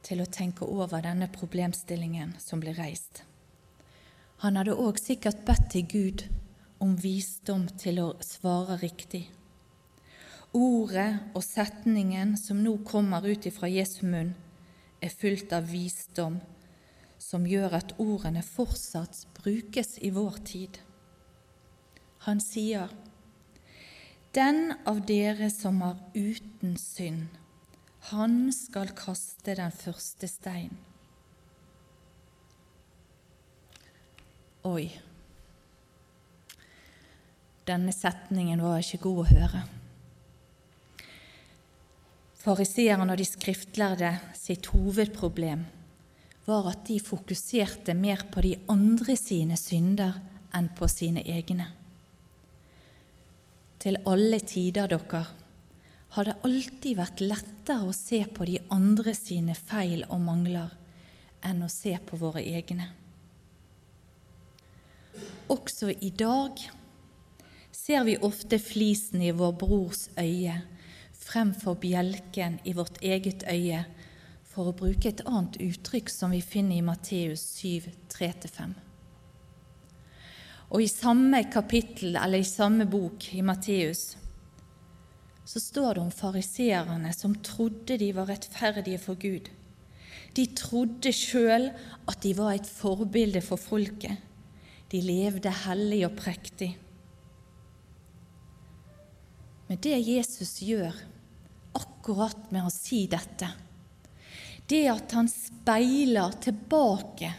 til 0.06 0.22
å 0.22 0.30
tenke 0.30 0.64
over 0.64 1.02
denne 1.04 1.28
problemstillingen 1.32 2.36
som 2.40 2.62
ble 2.62 2.72
reist. 2.76 3.24
Han 4.44 4.56
hadde 4.56 4.76
òg 4.78 5.00
sikkert 5.00 5.44
bedt 5.46 5.70
til 5.72 5.86
Gud 5.90 6.26
om 6.82 6.94
visdom 7.00 7.66
til 7.80 8.00
å 8.02 8.08
svare 8.24 8.78
riktig. 8.80 9.26
Ordet 10.56 11.10
og 11.34 11.42
setningen 11.44 12.36
som 12.40 12.62
nå 12.64 12.76
kommer 12.86 13.26
ut 13.26 13.48
ifra 13.48 13.68
Jesu 13.68 14.04
munn, 14.08 14.34
er 15.00 15.12
fullt 15.12 15.52
av 15.52 15.66
visdom 15.68 16.38
som 17.26 17.46
gjør 17.48 17.74
at 17.80 17.94
ordene 18.02 18.42
fortsatt 18.46 19.24
brukes 19.40 19.96
i 20.06 20.12
vår 20.14 20.38
tid. 20.46 20.78
Han 22.26 22.42
sier, 22.42 22.92
Den 24.36 24.74
av 24.86 25.00
dere 25.08 25.48
som 25.50 25.80
er 25.82 25.96
uten 26.14 26.76
synd, 26.78 27.30
han 28.12 28.52
skal 28.54 28.92
kaste 28.94 29.56
den 29.58 29.72
første 29.74 30.28
stein. 30.30 30.76
Oi. 34.66 34.90
Denne 37.66 37.94
setningen 37.94 38.62
var 38.62 38.82
ikke 38.82 39.00
god 39.02 39.22
å 39.22 39.30
høre. 39.30 39.62
Fariseerne 42.44 43.08
og 43.10 43.18
de 43.18 43.26
skriftlærde 43.26 44.12
sitt 44.38 44.68
hovedproblem 44.70 45.64
var 46.46 46.68
at 46.70 46.84
de 46.86 46.98
fokuserte 47.02 47.94
mer 47.94 48.22
på 48.32 48.42
de 48.44 48.54
andre 48.70 49.16
sine 49.18 49.58
synder 49.58 50.20
enn 50.54 50.68
på 50.78 50.88
sine 50.90 51.24
egne. 51.26 51.66
Til 53.82 53.98
alle 54.08 54.38
tider, 54.40 54.88
dere, 54.90 55.24
har 56.16 56.28
det 56.28 56.36
alltid 56.46 56.96
vært 56.96 57.22
lettere 57.22 57.90
å 57.90 57.94
se 57.94 58.22
på 58.32 58.46
de 58.48 58.60
andre 58.72 59.12
sine 59.14 59.56
feil 59.58 60.06
og 60.06 60.22
mangler 60.22 60.70
enn 61.44 61.60
å 61.66 61.70
se 61.70 61.92
på 62.06 62.18
våre 62.18 62.40
egne. 62.40 62.88
Også 65.52 65.90
i 65.90 66.10
dag 66.10 66.62
ser 67.74 68.06
vi 68.06 68.16
ofte 68.16 68.58
flisen 68.62 69.22
i 69.22 69.34
vår 69.36 69.52
brors 69.60 70.06
øye 70.18 70.56
fremfor 71.26 71.74
bjelken 71.82 72.60
i 72.64 72.74
vårt 72.76 73.00
eget 73.02 73.44
øye, 73.50 73.84
for 74.56 74.70
å 74.70 74.76
bruke 74.76 75.10
et 75.10 75.20
annet 75.28 75.58
uttrykk 75.60 76.08
som 76.08 76.32
vi 76.32 76.40
finner 76.40 76.78
i 76.78 76.84
Matteus 76.84 77.42
7, 77.58 77.90
3-5. 78.08 78.70
Og 80.72 80.80
i 80.80 80.88
samme 80.88 81.42
kapittel, 81.52 82.16
eller 82.16 82.40
i 82.40 82.48
samme 82.48 82.86
bok 82.88 83.28
i 83.36 83.42
Matteus, 83.44 84.14
så 85.46 85.60
står 85.60 85.98
det 85.98 86.02
om 86.06 86.14
fariseerne 86.14 87.12
som 87.12 87.36
trodde 87.44 87.98
de 88.00 88.08
var 88.16 88.30
rettferdige 88.32 89.02
for 89.02 89.20
Gud. 89.20 89.50
De 90.32 90.46
trodde 90.56 91.12
sjøl 91.12 91.68
at 92.08 92.24
de 92.24 92.32
var 92.40 92.56
et 92.56 92.66
forbilde 92.66 93.44
for 93.44 93.60
folket. 93.60 94.24
De 94.88 95.04
levde 95.04 95.52
hellig 95.66 96.00
og 96.08 96.16
prektig. 96.16 96.72
Men 99.68 99.84
det 99.84 100.00
Jesus 100.00 100.56
gjør, 100.64 100.96
akkurat 101.76 102.50
med 102.54 102.64
å 102.64 102.72
si 102.72 103.04
dette. 103.10 103.52
Det 104.66 104.88
at 104.90 105.12
han 105.14 105.28
speiler 105.30 106.32
tilbake 106.42 107.30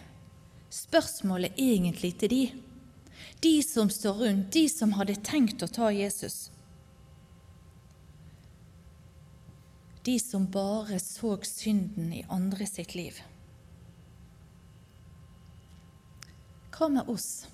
spørsmålet 0.72 1.58
egentlig 1.60 2.14
til 2.22 2.32
de, 2.32 2.44
de 3.44 3.56
som 3.64 3.90
står 3.92 4.22
rundt, 4.22 4.54
de 4.54 4.68
som 4.72 4.94
hadde 4.96 5.18
tenkt 5.26 5.64
å 5.64 5.68
ta 5.68 5.90
Jesus. 5.92 6.48
De 10.08 10.16
som 10.24 10.46
bare 10.48 11.02
så 11.04 11.34
synden 11.44 12.14
i 12.16 12.24
andre 12.32 12.68
sitt 12.70 12.96
liv. 12.96 13.20
Hva 16.72 16.88
med 16.94 17.10
oss? 17.12 17.48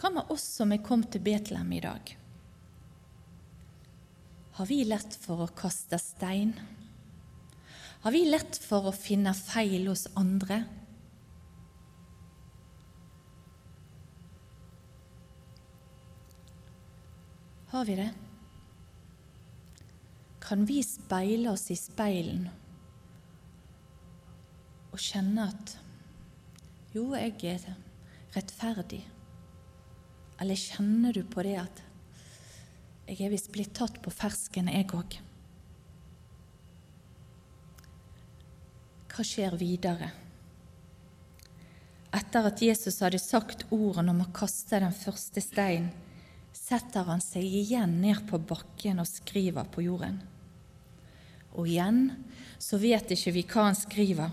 Hva 0.00 0.14
med 0.14 0.32
oss 0.32 0.46
som 0.56 0.72
er 0.72 0.80
kommet 0.80 1.12
til 1.12 1.24
Betlehem 1.26 1.72
i 1.76 1.84
dag? 1.84 2.16
Har 4.56 4.68
vi 4.70 4.84
lett 4.88 5.16
for 5.20 5.44
å 5.44 5.54
kaste 5.56 5.98
stein? 6.00 6.54
Har 8.00 8.14
vi 8.14 8.22
lett 8.24 8.56
for 8.56 8.88
å 8.88 8.96
finne 8.96 9.34
feil 9.36 9.84
hos 9.90 10.06
andre? 10.16 10.62
Har 17.70 17.84
vi 17.84 17.98
det? 18.00 18.08
Kan 20.40 20.64
vi 20.66 20.80
speile 20.82 21.52
oss 21.52 21.68
i 21.70 21.76
speilen 21.78 22.48
og 24.90 24.98
kjenne 24.98 25.44
at 25.52 25.76
jo, 26.96 27.12
jeg 27.14 27.36
er 27.52 27.68
rettferdig? 28.34 29.04
Eller 30.40 30.58
kjenner 30.58 31.14
du 31.14 31.20
på 31.28 31.44
det 31.46 31.58
at 31.60 31.84
jeg 33.10 33.26
er 33.28 33.36
visst 33.36 33.52
blitt 33.52 33.76
tatt 33.76 34.00
på 34.02 34.10
fersken, 34.10 34.72
jeg 34.72 34.88
òg. 34.96 35.20
Hva 39.10 39.24
skjer 39.26 39.56
videre? 39.58 40.10
Etter 42.14 42.46
at 42.46 42.62
Jesus 42.62 43.00
hadde 43.02 43.18
sagt 43.22 43.64
ordene 43.74 44.14
om 44.14 44.22
å 44.24 44.32
kaste 44.34 44.78
den 44.82 44.94
første 44.94 45.42
steinen, 45.42 45.90
setter 46.54 47.06
han 47.06 47.22
seg 47.22 47.42
igjen 47.42 47.96
ned 48.02 48.24
på 48.30 48.38
bakken 48.42 49.02
og 49.02 49.08
skriver 49.08 49.66
på 49.70 49.84
jorden. 49.86 50.20
Og 51.58 51.66
igjen 51.66 52.04
så 52.62 52.78
vet 52.78 53.10
ikke 53.14 53.34
vi 53.34 53.44
hva 53.50 53.66
han 53.68 53.78
skriver. 53.78 54.30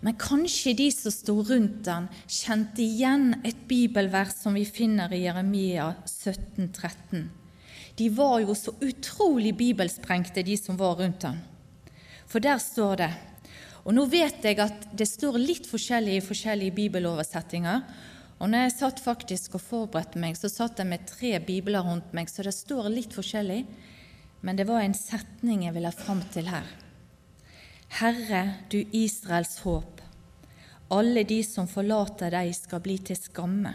Men 0.00 0.18
kanskje 0.18 0.76
de 0.78 0.86
som 0.94 1.12
sto 1.12 1.36
rundt 1.46 1.88
han, 1.90 2.08
kjente 2.26 2.82
igjen 2.82 3.40
et 3.46 3.66
bibelvers 3.70 4.36
som 4.38 4.54
vi 4.56 4.64
finner 4.66 5.12
i 5.12 5.24
Jeremia 5.26 5.92
17, 6.06 6.70
13. 6.72 7.26
De 7.98 8.06
var 8.14 8.38
jo 8.40 8.54
så 8.56 8.72
utrolig 8.80 9.52
bibelsprengte, 9.58 10.46
de 10.46 10.56
som 10.56 10.78
var 10.80 10.96
rundt 11.02 11.26
ham. 11.26 11.42
For 12.30 12.42
der 12.42 12.62
står 12.62 13.02
det 13.02 13.10
Og 13.84 13.94
nå 13.96 14.04
vet 14.12 14.44
jeg 14.44 14.58
at 14.60 14.90
det 14.92 15.08
står 15.08 15.38
litt 15.40 15.68
forskjellig 15.70 16.18
i 16.18 16.24
forskjellige 16.24 16.76
bibeloversettinger. 16.76 17.84
Og 18.40 18.48
når 18.48 18.66
jeg 18.66 18.76
satt 18.76 19.02
faktisk 19.04 19.56
og 19.56 19.64
forberedte 19.64 20.20
meg, 20.20 20.36
så 20.36 20.48
satt 20.52 20.80
jeg 20.80 20.88
med 20.88 21.06
tre 21.08 21.34
bibler 21.44 21.84
rundt 21.84 22.12
meg, 22.16 22.28
så 22.28 22.44
det 22.44 22.54
står 22.56 22.88
litt 22.92 23.16
forskjellig. 23.16 23.64
Men 24.40 24.56
det 24.56 24.68
var 24.68 24.84
en 24.84 24.96
setning 24.96 25.66
jeg 25.66 25.76
ville 25.76 25.92
fram 25.92 26.22
til 26.32 26.48
her. 26.48 26.68
Herre, 28.00 28.42
du 28.72 28.78
Israels 28.96 29.58
håp. 29.64 30.00
Alle 30.90 31.24
de 31.26 31.40
som 31.46 31.68
forlater 31.70 32.32
deg, 32.32 32.52
skal 32.56 32.82
bli 32.84 32.96
til 33.04 33.18
skamme. 33.18 33.74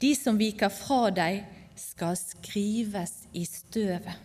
De 0.00 0.14
som 0.14 0.38
viker 0.38 0.72
fra 0.72 1.08
deg, 1.14 1.42
skal 1.78 2.16
skrives 2.18 3.12
i 3.38 3.44
støvet, 3.46 4.16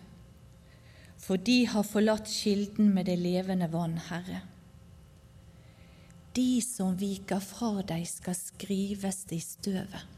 for 1.22 1.38
de 1.38 1.60
har 1.70 1.86
forlatt 1.86 2.26
kilden 2.28 2.90
med 2.96 3.06
det 3.06 3.14
levende 3.20 3.68
vann, 3.70 3.94
Herre. 4.08 4.40
De 6.34 6.58
som 6.64 6.96
viker 6.98 7.42
fra 7.42 7.84
deg, 7.86 8.04
skal 8.10 8.36
skrives 8.38 9.22
i 9.34 9.40
støvet. 9.42 10.10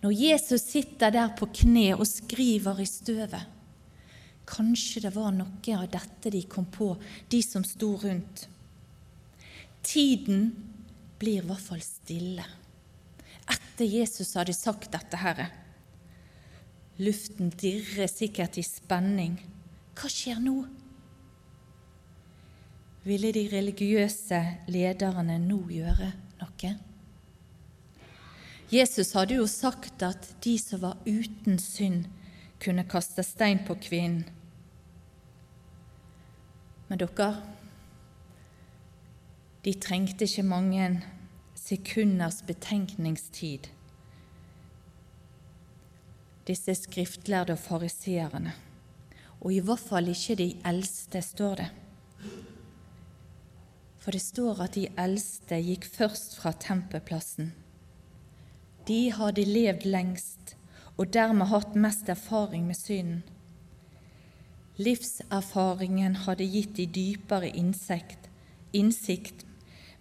Når 0.00 0.14
Jesus 0.16 0.64
sitter 0.64 1.12
der 1.12 1.32
på 1.36 1.48
kne 1.52 1.90
og 1.96 2.06
skriver 2.08 2.80
i 2.80 2.88
støvet, 2.88 3.56
kanskje 4.48 5.04
det 5.04 5.12
var 5.14 5.32
noe 5.36 5.76
av 5.76 5.90
dette 5.92 6.32
de 6.32 6.40
kom 6.48 6.66
på, 6.72 6.94
de 7.28 7.42
som 7.44 7.64
sto 7.64 7.92
rundt. 8.00 8.46
Tiden 9.84 10.50
blir 11.20 11.42
i 11.42 11.46
hvert 11.46 11.68
fall 11.68 11.84
stille 11.84 12.48
etter 13.80 13.88
Jesus 13.88 14.34
hadde 14.36 14.52
sagt 14.52 14.92
dette, 14.92 15.16
Herre. 15.16 15.48
Luften 17.00 17.48
dirrer 17.56 18.10
sikkert 18.12 18.58
i 18.60 18.64
spenning. 18.66 19.38
Hva 19.96 20.10
skjer 20.12 20.40
nå? 20.44 20.58
Ville 23.04 23.32
de 23.32 23.46
religiøse 23.52 24.40
lederne 24.68 25.38
nå 25.40 25.58
gjøre 25.72 26.10
noe? 26.40 26.72
Jesus 28.70 29.14
hadde 29.16 29.38
jo 29.40 29.46
sagt 29.50 30.02
at 30.06 30.28
de 30.44 30.54
som 30.60 30.82
var 30.84 31.00
uten 31.06 31.58
synd, 31.58 32.04
kunne 32.60 32.84
kaste 32.84 33.24
stein 33.24 33.62
på 33.66 33.74
kvinnen. 33.80 34.26
Men 36.90 37.00
dere, 37.00 37.30
de 39.64 39.72
trengte 39.80 40.28
ikke 40.28 40.44
mange 40.44 40.88
sekunders 41.56 42.42
betenkningstid 42.46 43.70
disse 46.50 46.74
skriftlærde 46.74 47.54
og 47.54 47.62
fariseerne. 47.62 48.52
Og 49.40 49.54
i 49.54 49.62
hvert 49.64 49.80
fall 49.80 50.10
ikke 50.12 50.36
de 50.36 50.48
eldste, 50.66 51.22
står 51.22 51.54
det. 51.62 51.68
For 54.10 54.18
det 54.18 54.26
står 54.26 54.60
at 54.64 54.74
de 54.74 54.88
eldste 54.98 55.54
gikk 55.62 55.84
først 55.86 56.32
fra 56.40 56.50
tempelplassen. 56.58 57.52
De 58.88 59.12
hadde 59.14 59.44
levd 59.46 59.86
lengst 59.86 60.56
og 60.96 61.12
dermed 61.14 61.46
hatt 61.52 61.76
mest 61.78 62.10
erfaring 62.10 62.64
med 62.66 62.74
synden. 62.74 63.20
Livserfaringen 64.82 66.18
hadde 66.24 66.50
gitt 66.56 66.74
de 66.80 66.88
dypere 66.90 67.52
innsikt, 67.54 68.26
innsikt 68.74 69.46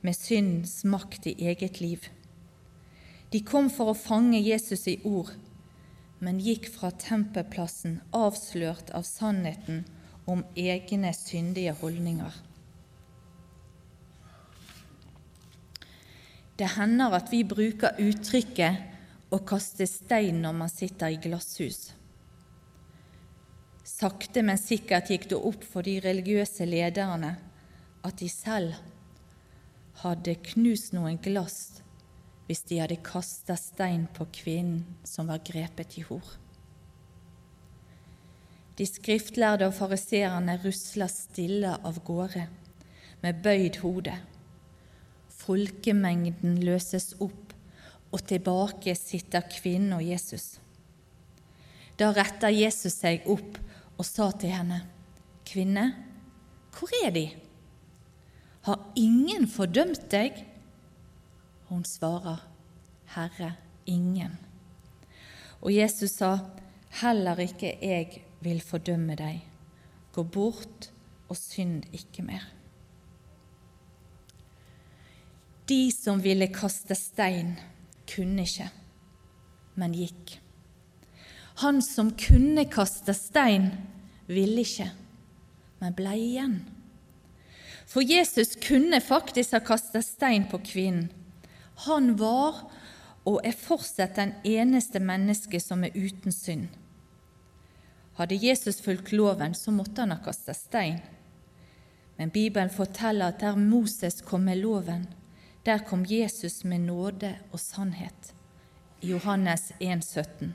med 0.02 0.18
syndens 0.18 0.80
makt 0.90 1.30
i 1.30 1.38
eget 1.54 1.78
liv. 1.78 2.10
De 3.30 3.46
kom 3.46 3.70
for 3.70 3.94
å 3.94 4.00
fange 4.08 4.42
Jesus 4.42 4.90
i 4.90 4.98
ord, 5.06 5.36
men 6.18 6.42
gikk 6.42 6.74
fra 6.80 6.90
tempelplassen 6.90 8.00
avslørt 8.26 8.90
av 8.90 9.06
sannheten 9.06 9.84
om 10.26 10.48
egne 10.58 11.14
syndige 11.14 11.78
holdninger. 11.78 12.49
Det 16.60 16.74
hender 16.76 17.16
at 17.16 17.32
vi 17.32 17.46
bruker 17.48 17.96
uttrykket 18.04 19.32
'å 19.32 19.38
kaste 19.48 19.86
stein' 19.88 20.42
når 20.44 20.54
man 20.54 20.70
sitter 20.70 21.08
i 21.08 21.20
glasshus. 21.24 21.94
Sakte, 23.84 24.42
men 24.44 24.58
sikkert 24.58 25.10
gikk 25.10 25.30
det 25.30 25.38
opp 25.38 25.64
for 25.64 25.82
de 25.82 26.00
religiøse 26.04 26.66
lederne 26.66 27.38
at 28.04 28.18
de 28.18 28.28
selv 28.30 28.76
hadde 30.04 30.36
knust 30.52 30.94
noen 30.94 31.18
glass 31.18 31.82
hvis 32.48 32.64
de 32.70 32.80
hadde 32.82 32.98
kasta 33.06 33.56
stein 33.60 34.08
på 34.14 34.26
kvinnen 34.34 34.84
som 35.04 35.28
var 35.28 35.44
grepet 35.46 35.98
i 36.00 36.02
hor. 36.02 36.26
De 38.76 38.88
skriftlærde 38.88 39.68
og 39.68 39.76
fariseerne 39.76 40.56
rusla 40.64 41.08
stille 41.12 41.76
av 41.84 42.00
gårde 42.08 42.48
med 43.22 43.42
bøyd 43.44 43.82
hode. 43.84 44.16
Folkemengden 45.50 46.60
løses 46.62 47.16
opp, 47.26 47.56
og 48.14 48.22
tilbake 48.30 48.94
sitter 48.94 49.42
kvinnen 49.50 49.96
og 49.96 50.04
Jesus. 50.06 50.60
Da 51.98 52.12
retter 52.14 52.54
Jesus 52.54 53.00
seg 53.02 53.26
opp 53.30 53.58
og 53.98 54.06
sa 54.06 54.28
til 54.38 54.54
henne, 54.54 54.84
Kvinne, 55.50 55.88
hvor 56.76 56.94
er 57.02 57.10
De? 57.16 57.26
Har 58.70 58.86
ingen 58.94 59.48
fordømt 59.50 60.06
deg? 60.14 60.38
Hun 61.72 61.82
svarer, 61.82 62.46
Herre, 63.16 63.56
ingen. 63.90 64.38
Og 65.66 65.74
Jesus 65.74 66.14
sa, 66.20 66.36
Heller 67.02 67.42
ikke 67.42 67.74
jeg 67.82 68.22
vil 68.46 68.62
fordømme 68.62 69.18
deg. 69.18 69.42
Gå 70.14 70.30
bort 70.30 70.92
og 71.26 71.38
synd 71.42 71.90
ikke 71.90 72.30
mer. 72.30 72.59
De 75.70 75.92
som 75.94 76.22
ville 76.22 76.48
kaste 76.50 76.96
stein, 76.98 77.54
kunne 78.10 78.42
ikke, 78.48 78.70
men 79.78 79.94
gikk. 79.94 80.40
Han 81.62 81.82
som 81.86 82.10
kunne 82.18 82.66
kaste 82.72 83.14
stein, 83.14 83.70
ville 84.26 84.64
ikke, 84.66 84.88
men 85.82 85.94
ble 85.94 86.16
igjen. 86.18 86.56
For 87.90 88.06
Jesus 88.06 88.56
kunne 88.62 89.02
faktisk 89.02 89.54
ha 89.58 89.62
kastet 89.66 90.06
stein 90.06 90.48
på 90.50 90.62
kvinnen. 90.66 91.10
Han 91.86 92.16
var 92.20 92.66
og 93.30 93.40
er 93.46 93.56
fortsatt 93.56 94.18
den 94.18 94.34
eneste 94.48 95.02
mennesket 95.02 95.64
som 95.64 95.86
er 95.86 95.96
uten 95.96 96.34
synd. 96.34 96.68
Hadde 98.18 98.38
Jesus 98.42 98.82
fulgt 98.84 99.14
loven, 99.14 99.54
så 99.56 99.72
måtte 99.72 100.02
han 100.04 100.12
ha 100.12 100.20
kastet 100.24 100.58
stein. 100.58 101.00
Men 102.18 102.34
Bibelen 102.34 102.70
forteller 102.70 103.32
at 103.32 103.40
der 103.40 103.56
Moses 103.56 104.20
kom 104.22 104.44
med 104.50 104.60
loven, 104.60 105.08
der 105.66 105.84
kom 105.86 106.06
Jesus 106.06 106.64
med 106.64 106.80
nåde 106.80 107.36
og 107.52 107.60
sannhet. 107.60 108.34
Johannes 109.02 109.72
1, 109.80 110.04
17. 110.04 110.54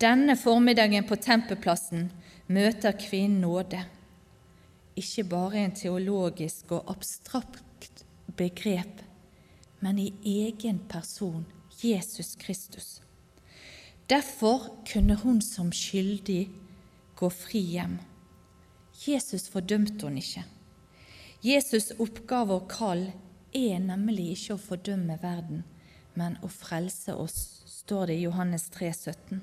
Denne 0.00 0.36
formiddagen 0.36 1.06
på 1.08 1.16
tempelplassen 1.16 2.10
møter 2.46 2.92
kvinnen 2.98 3.40
nåde. 3.40 3.84
Ikke 4.96 5.24
bare 5.24 5.64
en 5.64 5.74
teologisk 5.76 6.72
og 6.72 6.90
abstrakt 6.90 8.04
begrep, 8.36 9.02
men 9.80 9.98
i 9.98 10.12
egen 10.24 10.78
person, 10.88 11.46
Jesus 11.82 12.34
Kristus. 12.36 13.00
Derfor 14.10 14.70
kunne 14.92 15.16
hun 15.22 15.40
som 15.42 15.72
skyldig 15.72 16.48
gå 17.16 17.30
fri 17.30 17.60
hjem. 17.60 17.98
Jesus 19.06 19.48
fordømte 19.48 20.06
hun 20.06 20.18
ikke. 20.20 20.44
Jesus' 21.44 21.92
oppgave 22.00 22.54
og 22.54 22.68
kall 22.70 23.08
er 23.56 23.80
nemlig 23.82 24.32
ikke 24.34 24.56
å 24.56 24.62
fordømme 24.62 25.18
verden, 25.22 25.64
men 26.16 26.38
å 26.44 26.50
frelse 26.52 27.14
oss, 27.16 27.62
står 27.66 28.10
det 28.10 28.16
i 28.18 28.24
Johannes 28.24 28.68
3, 28.74 28.92
17. 28.92 29.42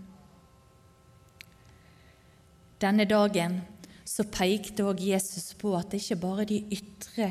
Denne 2.83 3.05
dagen 3.07 3.61
så 4.03 4.25
pekte 4.27 4.83
òg 4.89 4.99
Jesus 5.03 5.53
på 5.59 5.71
at 5.77 5.93
det 5.93 6.01
ikke 6.01 6.19
bare 6.25 6.43
er 6.43 6.49
de 6.49 6.59
ytre 6.75 7.29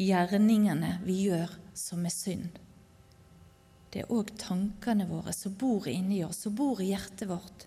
gjerningene 0.00 0.96
vi 1.04 1.18
gjør, 1.26 1.50
som 1.76 2.04
er 2.08 2.14
synd. 2.14 2.60
Det 3.92 4.04
er 4.04 4.12
òg 4.12 4.32
tankene 4.40 5.06
våre 5.08 5.34
som 5.36 5.54
bor 5.56 5.86
inni 5.88 6.22
oss, 6.24 6.42
som 6.46 6.56
bor 6.56 6.80
i 6.80 6.90
hjertet 6.90 7.28
vårt, 7.30 7.66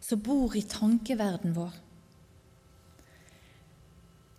som 0.00 0.20
bor 0.24 0.56
i 0.56 0.64
tankeverden 0.68 1.54
vår. 1.56 1.76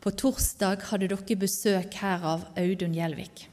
På 0.05 0.11
torsdag 0.13 0.83
hadde 0.91 1.07
dere 1.09 1.35
besøk 1.41 1.95
her 1.97 2.21
av 2.29 2.43
Audun 2.61 2.93
Gjelvik. 2.93 3.47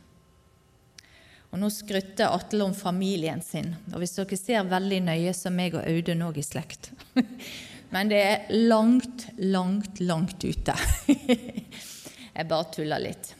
Og 1.49 1.61
Nå 1.63 1.71
skrytter 1.73 2.29
Atle 2.29 2.67
om 2.67 2.75
familien 2.77 3.41
sin, 3.41 3.71
og 3.89 4.03
hvis 4.03 4.13
dere 4.19 4.37
ser 4.37 4.67
veldig 4.69 4.99
nøye, 5.07 5.33
så 5.33 5.49
er 5.49 5.55
meg 5.57 5.79
og 5.79 5.87
Audun 5.89 6.27
òg 6.27 6.41
i 6.43 6.45
slekt. 6.45 6.91
Men 7.95 8.11
det 8.13 8.19
er 8.21 8.53
langt, 8.69 9.25
langt, 9.41 10.03
langt 10.05 10.45
ute. 10.45 10.75
jeg 12.37 12.51
bare 12.53 12.69
tuller 12.77 13.01
litt. 13.01 13.33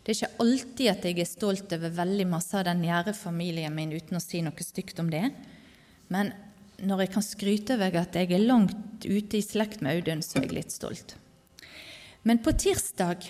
Det 0.00 0.14
er 0.14 0.16
ikke 0.16 0.46
alltid 0.46 0.90
at 0.94 1.06
jeg 1.10 1.20
er 1.20 1.28
stolt 1.28 1.76
over 1.76 1.94
veldig 2.00 2.28
masse 2.32 2.56
av 2.56 2.64
den 2.70 2.80
nære 2.86 3.12
familien 3.20 3.76
min 3.76 3.92
uten 3.92 4.16
å 4.16 4.22
si 4.24 4.40
noe 4.40 4.64
stygt 4.64 5.04
om 5.04 5.12
det. 5.12 5.26
Men 6.08 6.32
når 6.80 7.04
jeg 7.04 7.14
kan 7.18 7.28
skryte 7.28 7.76
over 7.76 8.00
at 8.00 8.16
jeg 8.16 8.32
er 8.32 8.48
langt 8.48 9.04
ute 9.04 9.42
i 9.42 9.44
slekt 9.44 9.84
med 9.84 10.00
Audun, 10.00 10.24
så 10.24 10.40
er 10.40 10.48
jeg 10.48 10.60
litt 10.62 10.72
stolt. 10.72 11.18
Men 12.26 12.40
på 12.42 12.50
tirsdag 12.58 13.28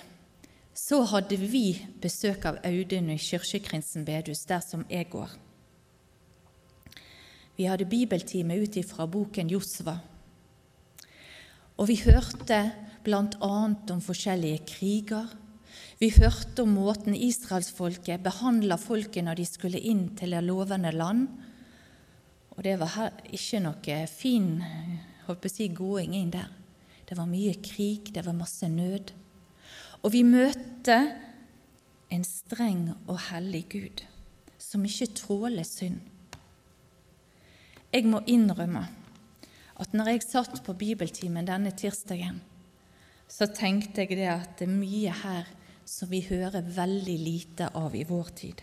så 0.73 1.03
hadde 1.11 1.37
vi 1.37 1.75
besøk 2.01 2.47
av 2.49 2.63
Audun 2.65 3.11
i 3.13 3.19
Kirkekrinsen 3.21 4.07
bedehus, 4.09 4.47
der 4.49 4.63
som 4.65 4.87
jeg 4.89 5.11
går. 5.13 5.35
Vi 7.61 7.69
hadde 7.69 7.89
bibeltime 7.89 8.57
ut 8.57 8.77
ifra 8.81 9.05
boken 9.05 9.53
Josva. 9.53 9.99
Og 11.77 11.91
vi 11.91 11.99
hørte 12.07 12.63
bl.a. 13.05 13.53
om 13.93 14.01
forskjellige 14.01 14.65
kriger. 14.65 15.29
Vi 16.01 16.15
hørte 16.17 16.65
om 16.65 16.73
måten 16.81 17.13
israelsfolket 17.13 18.25
behandla 18.25 18.81
folket 18.81 19.29
når 19.29 19.43
de 19.43 19.49
skulle 19.49 19.81
inn 19.93 20.07
til 20.17 20.33
det 20.33 20.45
lovende 20.49 20.97
land. 20.97 21.29
Og 22.57 22.65
det 22.65 22.79
var 22.81 23.13
ikke 23.29 23.61
noe 23.61 24.05
fin 24.09 24.55
å 25.29 25.37
si, 25.53 25.69
gåing 25.69 26.17
inn 26.17 26.33
der. 26.33 26.49
Det 27.07 27.17
var 27.19 27.29
mye 27.31 27.55
krig, 27.63 28.11
det 28.15 28.25
var 28.27 28.35
masse 28.35 28.69
nød. 28.69 29.13
Og 30.03 30.13
vi 30.13 30.23
møter 30.27 31.13
en 32.11 32.25
streng 32.27 32.91
og 33.07 33.19
hellig 33.31 33.65
Gud 33.71 34.05
som 34.59 34.85
ikke 34.87 35.13
tråler 35.15 35.67
synd. 35.67 36.01
Jeg 37.93 38.07
må 38.11 38.21
innrømme 38.27 38.85
at 39.77 39.93
når 39.95 40.11
jeg 40.11 40.25
satt 40.25 40.63
på 40.65 40.75
bibeltimen 40.77 41.47
denne 41.47 41.73
tirsdagen, 41.77 42.41
så 43.29 43.49
tenkte 43.51 44.05
jeg 44.05 44.19
det 44.19 44.31
at 44.31 44.57
det 44.59 44.67
er 44.69 44.79
mye 44.79 45.13
her 45.23 45.49
som 45.87 46.11
vi 46.11 46.23
hører 46.27 46.67
veldig 46.77 47.17
lite 47.21 47.69
av 47.79 47.95
i 47.95 48.05
vår 48.07 48.33
tid. 48.39 48.63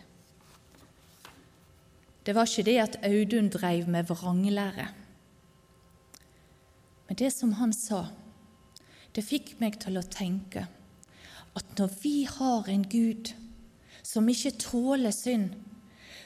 Det 2.23 2.35
var 2.35 2.47
ikke 2.47 2.67
det 2.67 2.77
at 2.79 2.99
Audun 3.03 3.49
dreiv 3.51 3.87
med 3.91 4.07
vranglære. 4.07 4.87
Men 7.07 7.19
det 7.19 7.33
som 7.35 7.51
han 7.59 7.73
sa, 7.75 8.05
det 9.13 9.25
fikk 9.25 9.55
meg 9.61 9.77
til 9.81 9.99
å 9.99 10.07
tenke 10.09 10.65
at 11.53 11.75
når 11.77 11.91
vi 12.01 12.15
har 12.25 12.69
en 12.69 12.85
Gud 12.89 13.33
som 14.03 14.29
ikke 14.29 14.55
tåler 14.61 15.13
synd, 15.13 15.53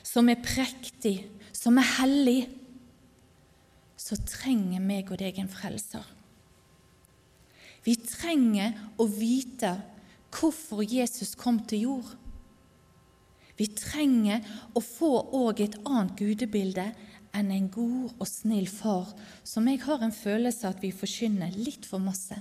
som 0.04 0.30
er 0.32 0.40
prektig, 0.40 1.28
som 1.52 1.78
er 1.80 1.90
hellig, 1.98 2.40
så 3.98 4.16
trenger 4.24 4.84
meg 4.84 5.12
og 5.12 5.20
deg 5.20 5.40
en 5.42 5.52
frelser. 5.52 6.06
Vi 7.84 7.96
trenger 8.04 8.76
å 9.00 9.08
vite 9.08 9.74
hvorfor 10.34 10.84
Jesus 10.84 11.36
kom 11.40 11.60
til 11.68 11.86
jord. 11.88 12.10
Vi 13.58 13.68
trenger 13.74 14.44
å 14.78 14.84
få 14.84 15.12
òg 15.36 15.64
et 15.64 15.78
annet 15.84 16.18
gudebilde 16.20 16.90
enn 17.38 17.52
en 17.54 17.70
god 17.72 18.14
og 18.18 18.28
snill 18.30 18.68
far, 18.70 19.10
som 19.44 19.68
jeg 19.70 19.82
har 19.86 20.04
en 20.04 20.14
følelse 20.14 20.70
at 20.70 20.84
vi 20.84 20.94
forkynner 20.96 21.56
litt 21.58 21.88
for 21.90 22.02
masse. 22.02 22.38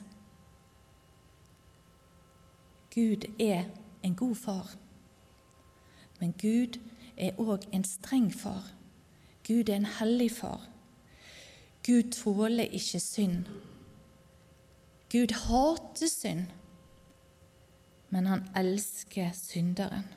Gud 2.97 3.27
er 3.41 3.65
en 4.03 4.15
god 4.17 4.35
far. 4.35 4.71
Men 6.21 6.33
Gud 6.33 6.79
er 7.17 7.37
òg 7.37 7.67
en 7.77 7.85
streng 7.85 8.31
far. 8.33 8.71
Gud 9.45 9.69
er 9.69 9.77
en 9.77 9.89
hellig 9.99 10.31
far. 10.33 10.63
Gud 11.85 12.09
tåler 12.17 12.73
ikke 12.73 13.01
synd. 13.01 13.45
Gud 15.13 15.35
hater 15.45 16.09
synd, 16.09 16.47
men 18.11 18.27
han 18.27 18.47
elsker 18.57 19.29
synderen. 19.37 20.09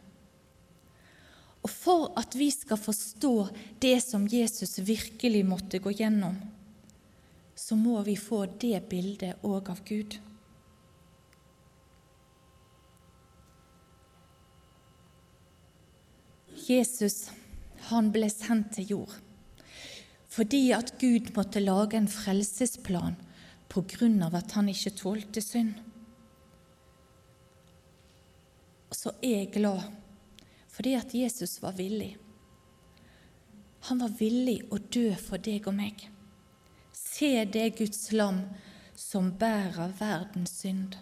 Og 1.63 1.69
for 1.69 2.13
at 2.17 2.39
vi 2.39 2.47
skal 2.49 2.79
forstå 2.79 3.33
det 3.83 3.97
som 4.03 4.29
Jesus 4.31 4.79
virkelig 4.87 5.43
måtte 5.45 5.83
gå 5.83 5.91
gjennom, 5.99 6.39
så 7.55 7.75
må 7.75 7.99
vi 8.07 8.15
få 8.15 8.45
det 8.45 8.85
bildet 8.87 9.43
òg 9.43 9.69
av 9.75 9.83
Gud. 9.83 10.15
Jesus 16.69 17.29
han 17.89 18.11
ble 18.13 18.29
sendt 18.31 18.75
til 18.77 18.95
jord 18.95 19.17
fordi 20.29 20.69
at 20.75 20.93
Gud 21.01 21.31
måtte 21.35 21.61
lage 21.63 21.97
en 21.97 22.07
frelsesplan 22.07 23.17
av 24.25 24.35
at 24.37 24.51
han 24.57 24.69
ikke 24.69 24.95
tålte 24.97 25.41
synd. 25.41 25.73
Så 28.89 29.11
er 29.21 29.43
jeg 29.43 29.51
glad 29.57 29.83
fordi 30.69 30.95
at 30.97 31.13
Jesus 31.13 31.57
var 31.61 31.75
villig. 31.77 32.15
Han 33.89 33.99
var 33.99 34.15
villig 34.19 34.61
å 34.71 34.77
dø 34.77 35.11
for 35.19 35.37
deg 35.37 35.67
og 35.67 35.75
meg. 35.75 36.05
Se 36.93 37.45
det 37.45 37.75
Guds 37.77 38.11
lam 38.11 38.45
som 38.95 39.31
bærer 39.39 39.93
verdens 39.99 40.55
synd. 40.61 40.95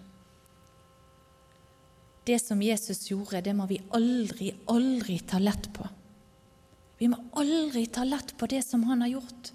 Det 2.28 2.40
som 2.44 2.62
Jesus 2.62 3.06
gjorde, 3.08 3.40
det 3.42 3.54
må 3.56 3.66
vi 3.70 3.80
aldri, 3.96 4.52
aldri 4.68 5.20
ta 5.24 5.40
lett 5.40 5.70
på. 5.74 5.86
Vi 7.00 7.08
må 7.08 7.22
aldri 7.40 7.86
ta 7.88 8.04
lett 8.04 8.34
på 8.38 8.50
det 8.52 8.64
som 8.66 8.84
han 8.90 9.06
har 9.06 9.14
gjort. 9.14 9.52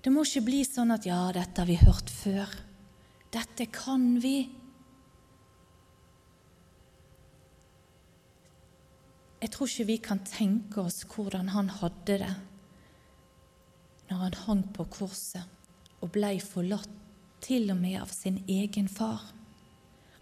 Det 0.00 0.12
må 0.12 0.24
ikke 0.24 0.44
bli 0.44 0.60
sånn 0.64 0.92
at 0.92 1.06
'ja, 1.06 1.32
dette 1.32 1.60
har 1.60 1.68
vi 1.68 1.76
hørt 1.80 2.10
før'. 2.10 2.54
Dette 3.32 3.66
kan 3.66 4.20
vi. 4.20 4.50
Jeg 9.40 9.50
tror 9.50 9.68
ikke 9.68 9.86
vi 9.86 9.98
kan 9.98 10.18
tenke 10.18 10.80
oss 10.80 11.04
hvordan 11.04 11.48
han 11.48 11.68
hadde 11.68 12.18
det 12.18 12.36
når 14.10 14.16
han 14.16 14.34
hang 14.34 14.62
på 14.74 14.84
korset 14.84 15.44
og 16.02 16.10
blei 16.12 16.40
forlatt 16.40 16.90
til 17.40 17.70
og 17.70 17.78
med 17.80 18.00
av 18.02 18.10
sin 18.12 18.44
egen 18.48 18.88
far. 18.88 19.39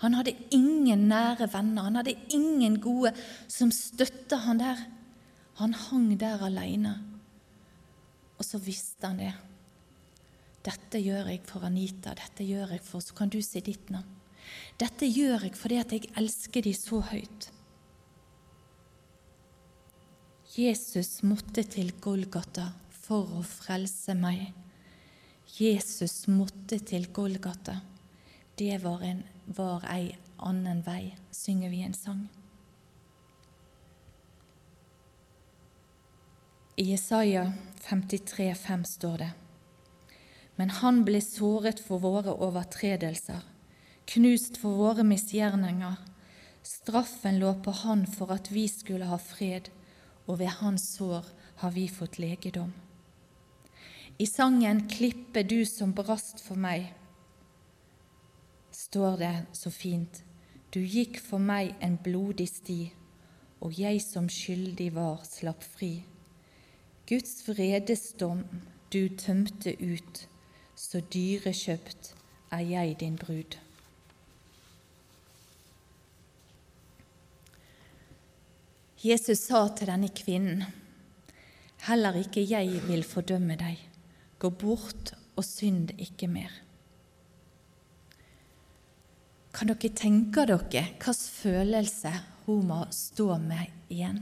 Han 0.02 0.14
hadde 0.14 0.36
ingen 0.54 1.08
nære 1.10 1.48
venner, 1.52 1.88
han 1.88 1.98
hadde 1.98 2.14
ingen 2.34 2.78
gode 2.80 3.12
som 3.50 3.72
støtta 3.74 4.38
han 4.44 4.62
der. 4.62 4.84
Han 5.58 5.74
hang 5.74 6.12
der 6.20 6.44
alene, 6.46 6.94
og 8.38 8.46
så 8.46 8.60
visste 8.62 9.10
han 9.10 9.18
det. 9.18 9.34
Dette 10.68 11.00
gjør 11.02 11.32
jeg 11.32 11.42
for 11.48 11.66
Anita, 11.66 12.12
dette 12.14 12.44
gjør 12.46 12.74
jeg 12.76 12.82
for 12.84 13.02
Så 13.02 13.14
kan 13.16 13.30
du 13.32 13.40
si 13.42 13.62
ditt 13.64 13.90
navn. 13.90 14.16
Dette 14.78 15.06
gjør 15.06 15.46
jeg 15.46 15.56
fordi 15.58 15.78
at 15.80 15.92
jeg 15.92 16.10
elsker 16.16 16.64
de 16.64 16.74
så 16.76 17.00
høyt. 17.10 17.48
Jesus 20.58 21.20
måtte 21.22 21.62
til 21.68 21.92
Golgata 22.02 22.70
for 22.90 23.38
å 23.38 23.42
frelse 23.46 24.14
meg. 24.18 24.48
Jesus 25.58 26.26
måtte 26.30 26.80
til 26.84 27.06
Golgata. 27.14 27.76
Det 28.58 28.78
var, 28.82 29.04
en, 29.06 29.22
var 29.56 29.84
ei 29.88 30.16
annen 30.36 30.82
vei, 30.84 31.16
synger 31.30 31.70
vi 31.70 31.82
en 31.82 31.94
sang. 31.94 32.28
I 36.76 36.90
Jesaja 36.92 37.52
53, 37.80 38.54
5 38.54 38.84
står 38.84 39.18
det:" 39.18 39.30
Men 40.56 40.70
han 40.70 41.04
ble 41.04 41.20
såret 41.20 41.80
for 41.80 41.98
våre 41.98 42.34
overtredelser, 42.34 43.40
knust 44.06 44.56
for 44.56 44.76
våre 44.76 45.04
misgjerninger. 45.04 45.96
Straffen 46.62 47.38
lå 47.38 47.54
på 47.62 47.70
han 47.70 48.06
for 48.06 48.32
at 48.32 48.50
vi 48.50 48.68
skulle 48.68 49.06
ha 49.06 49.18
fred, 49.18 49.70
og 50.26 50.38
ved 50.38 50.58
hans 50.60 50.94
sår 50.96 51.24
har 51.56 51.70
vi 51.70 51.88
fått 51.88 52.18
legedom. 52.18 52.72
I 54.18 54.26
sangen 54.26 54.88
'Klippe 54.88 55.42
du 55.42 55.64
som 55.64 55.92
brast 55.92 56.40
for 56.40 56.54
meg' 56.54 56.97
står 58.88 59.16
det 59.16 59.46
så 59.52 59.70
fint:" 59.70 60.22
Du 60.74 60.80
gikk 60.80 61.18
for 61.20 61.38
meg 61.38 61.74
en 61.80 61.96
blodig 61.96 62.48
sti, 62.48 62.92
og 63.60 63.78
jeg 63.78 64.02
som 64.02 64.28
skyldig 64.28 64.94
var, 64.94 65.22
slapp 65.24 65.62
fri. 65.64 66.04
Guds 67.08 67.48
vredesdom 67.48 68.44
du 68.92 69.08
tømte 69.08 69.72
ut, 69.80 70.28
så 70.76 71.00
dyrekjøpt 71.00 72.14
er 72.52 72.60
jeg 72.60 73.00
din 73.00 73.16
brud. 73.16 73.56
Jesus 79.04 79.38
sa 79.38 79.68
til 79.72 79.88
denne 79.88 80.08
kvinnen, 80.08 80.64
heller 81.88 82.16
ikke 82.20 82.44
jeg 82.44 82.80
vil 82.88 83.04
fordømme 83.04 83.56
deg. 83.56 83.78
Gå 84.38 84.50
bort 84.50 85.14
og 85.36 85.44
synd 85.44 85.94
ikke 85.98 86.28
mer. 86.28 86.67
Kan 89.58 89.72
dere 89.72 89.88
tenke 89.90 90.44
dere 90.46 90.60
hvilken 90.70 91.16
følelse 91.18 92.12
hun 92.46 92.68
må 92.68 92.84
stå 92.94 93.32
med 93.42 93.90
igjen? 93.90 94.20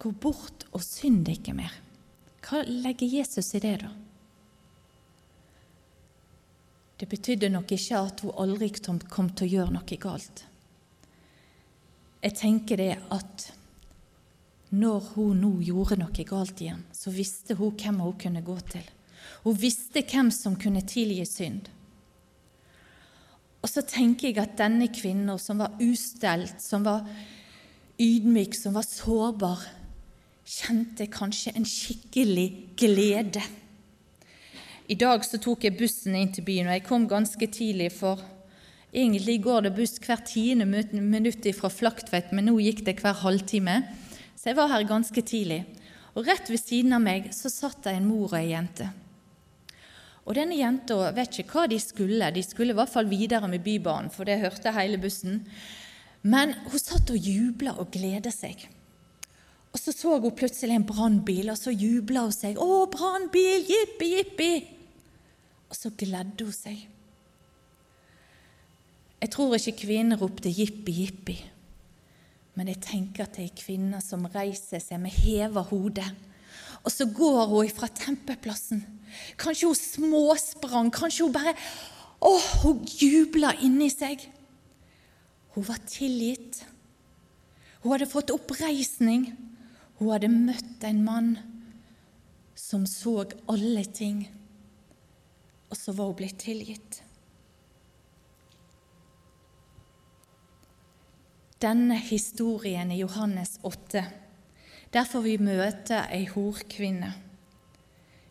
Gå 0.00 0.12
bort 0.22 0.64
og 0.72 0.80
synd 0.80 1.28
ikke 1.28 1.52
mer. 1.52 1.74
Hva 2.44 2.62
legger 2.64 3.12
Jesus 3.18 3.52
i 3.56 3.60
det, 3.60 3.74
da? 3.84 3.92
Det 6.96 7.10
betydde 7.12 7.52
nok 7.52 7.76
ikke 7.76 8.00
at 8.00 8.24
hun 8.24 8.34
aldri 8.40 8.70
kom 8.80 9.28
til 9.36 9.44
å 9.44 9.52
gjøre 9.58 9.76
noe 9.76 10.00
galt. 10.00 10.46
Jeg 12.24 12.36
tenker 12.40 12.80
det 12.80 12.90
at 13.12 13.48
når 14.72 15.12
hun 15.12 15.44
nå 15.44 15.54
gjorde 15.68 16.00
noe 16.00 16.24
galt 16.24 16.64
igjen, 16.64 16.86
så 16.88 17.12
visste 17.12 17.60
hun 17.60 17.76
hvem 17.76 18.00
hun 18.00 18.16
kunne 18.16 18.40
gå 18.48 18.56
til. 18.72 18.84
Hun 19.44 19.60
visste 19.60 20.00
hvem 20.08 20.32
som 20.32 20.56
kunne 20.56 20.86
tilgi 20.88 21.28
synd. 21.28 21.68
Og 23.64 23.70
så 23.72 23.80
tenker 23.88 24.28
jeg 24.28 24.42
at 24.42 24.58
denne 24.58 24.90
kvinnen 24.92 25.38
som 25.40 25.62
var 25.62 25.78
ustelt, 25.80 26.60
som 26.60 26.84
var 26.84 27.06
ydmyk, 27.96 28.52
som 28.58 28.76
var 28.76 28.84
sårbar, 28.84 29.62
kjente 30.44 31.06
kanskje 31.08 31.54
en 31.56 31.64
skikkelig 31.64 32.48
glede. 32.76 33.40
I 34.84 34.96
dag 35.00 35.24
så 35.24 35.40
tok 35.40 35.64
jeg 35.64 35.78
bussen 35.78 36.16
inn 36.18 36.34
til 36.34 36.44
byen, 36.44 36.68
og 36.68 36.76
jeg 36.76 36.84
kom 36.84 37.06
ganske 37.08 37.48
tidlig, 37.48 37.88
for 37.96 38.20
egentlig 38.92 39.38
går 39.46 39.64
det 39.64 39.76
buss 39.78 39.96
hvert 40.04 40.26
tiende 40.28 40.68
minutt 40.68 41.48
fra 41.56 41.70
Flaktveit, 41.72 42.34
men 42.36 42.50
nå 42.50 42.58
gikk 42.60 42.84
det 42.84 42.98
hver 43.00 43.16
halvtime, 43.22 43.78
så 44.36 44.50
jeg 44.50 44.58
var 44.60 44.74
her 44.74 44.84
ganske 44.84 45.24
tidlig. 45.24 45.62
Og 46.14 46.28
rett 46.28 46.52
ved 46.52 46.60
siden 46.60 46.92
av 46.92 47.00
meg 47.02 47.32
så 47.32 47.48
satt 47.48 47.80
det 47.86 47.96
en 47.96 48.10
mor 48.10 48.28
og 48.28 48.36
ei 48.38 48.52
jente. 48.52 48.90
Og 50.24 50.36
denne 50.38 50.56
jenta 50.56 51.10
vet 51.12 51.40
ikke 51.42 51.58
hva 51.58 51.66
de 51.68 51.78
skulle, 51.82 52.30
de 52.32 52.42
skulle 52.44 52.72
i 52.72 52.78
hvert 52.78 52.92
fall 52.92 53.10
videre 53.10 53.48
med 53.50 53.64
Bybanen, 53.64 54.12
for 54.12 54.24
det 54.24 54.40
hørte 54.40 54.72
hele 54.72 55.00
bussen. 55.00 55.42
Men 56.24 56.54
hun 56.64 56.80
satt 56.80 57.12
og 57.12 57.20
jubla 57.20 57.76
og 57.76 57.90
gleda 57.92 58.32
seg. 58.32 58.64
Og 59.74 59.80
så 59.82 59.92
så 59.92 60.16
hun 60.22 60.32
plutselig 60.32 60.78
en 60.78 60.86
brannbil, 60.86 61.50
og 61.52 61.58
så 61.58 61.74
jubla 61.74 62.24
hun 62.24 62.32
seg. 62.32 62.56
'Å, 62.56 62.86
brannbil! 62.88 63.66
Jippi, 63.68 64.10
jippi!' 64.14 64.66
Og 65.68 65.76
så 65.76 65.90
gledde 65.90 66.46
hun 66.46 66.54
seg. 66.54 66.86
Jeg 69.20 69.32
tror 69.34 69.56
ikke 69.56 69.80
kvinnen 69.82 70.20
ropte 70.20 70.48
'jippi, 70.48 70.92
jippi', 71.02 71.42
men 72.54 72.68
jeg 72.68 72.80
tenker 72.80 73.24
at 73.24 73.36
det 73.36 73.44
er 73.44 73.56
kvinner 73.58 73.98
kvinne 73.98 74.00
som 74.00 74.28
reiser 74.30 74.78
seg 74.78 75.00
med 75.00 75.10
heva 75.10 75.64
hode. 75.66 76.04
Og 76.84 76.92
så 76.92 77.08
går 77.10 77.46
hun 77.50 77.68
fra 77.74 77.88
tempelplassen. 77.88 78.84
Kanskje 79.40 79.70
hun 79.70 79.78
småsprang, 79.78 80.92
kanskje 80.94 81.26
hun 81.26 81.34
bare 81.34 81.56
Å, 82.24 82.30
hun 82.62 82.84
jubla 82.88 83.50
inni 83.60 83.90
seg. 83.92 84.22
Hun 85.52 85.66
var 85.66 85.82
tilgitt. 85.84 86.62
Hun 87.82 87.92
hadde 87.92 88.08
fått 88.08 88.32
oppreisning. 88.32 89.26
Hun 89.98 90.08
hadde 90.08 90.30
møtt 90.32 90.86
en 90.88 91.02
mann 91.04 91.34
som 92.56 92.86
så 92.88 93.26
alle 93.50 93.84
ting, 93.84 94.24
og 95.68 95.76
så 95.76 95.92
var 95.92 96.10
hun 96.10 96.16
blitt 96.18 96.38
tilgitt. 96.42 97.02
Denne 101.62 101.96
historien 101.96 102.90
i 102.92 102.98
Johannes 103.00 103.58
8, 103.62 104.04
der 104.92 105.06
får 105.08 105.22
vi 105.24 105.36
møte 105.40 106.02
ei 106.12 106.24
horkvinne. 106.28 107.12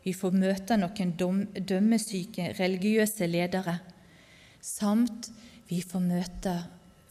Vi 0.03 0.13
får 0.13 0.35
møte 0.35 0.77
noen 0.79 1.13
dømmesyke 1.55 2.51
religiøse 2.59 3.27
ledere, 3.27 3.77
samt 4.59 5.29
vi 5.69 5.81
får 5.81 6.03
møte 6.03 6.55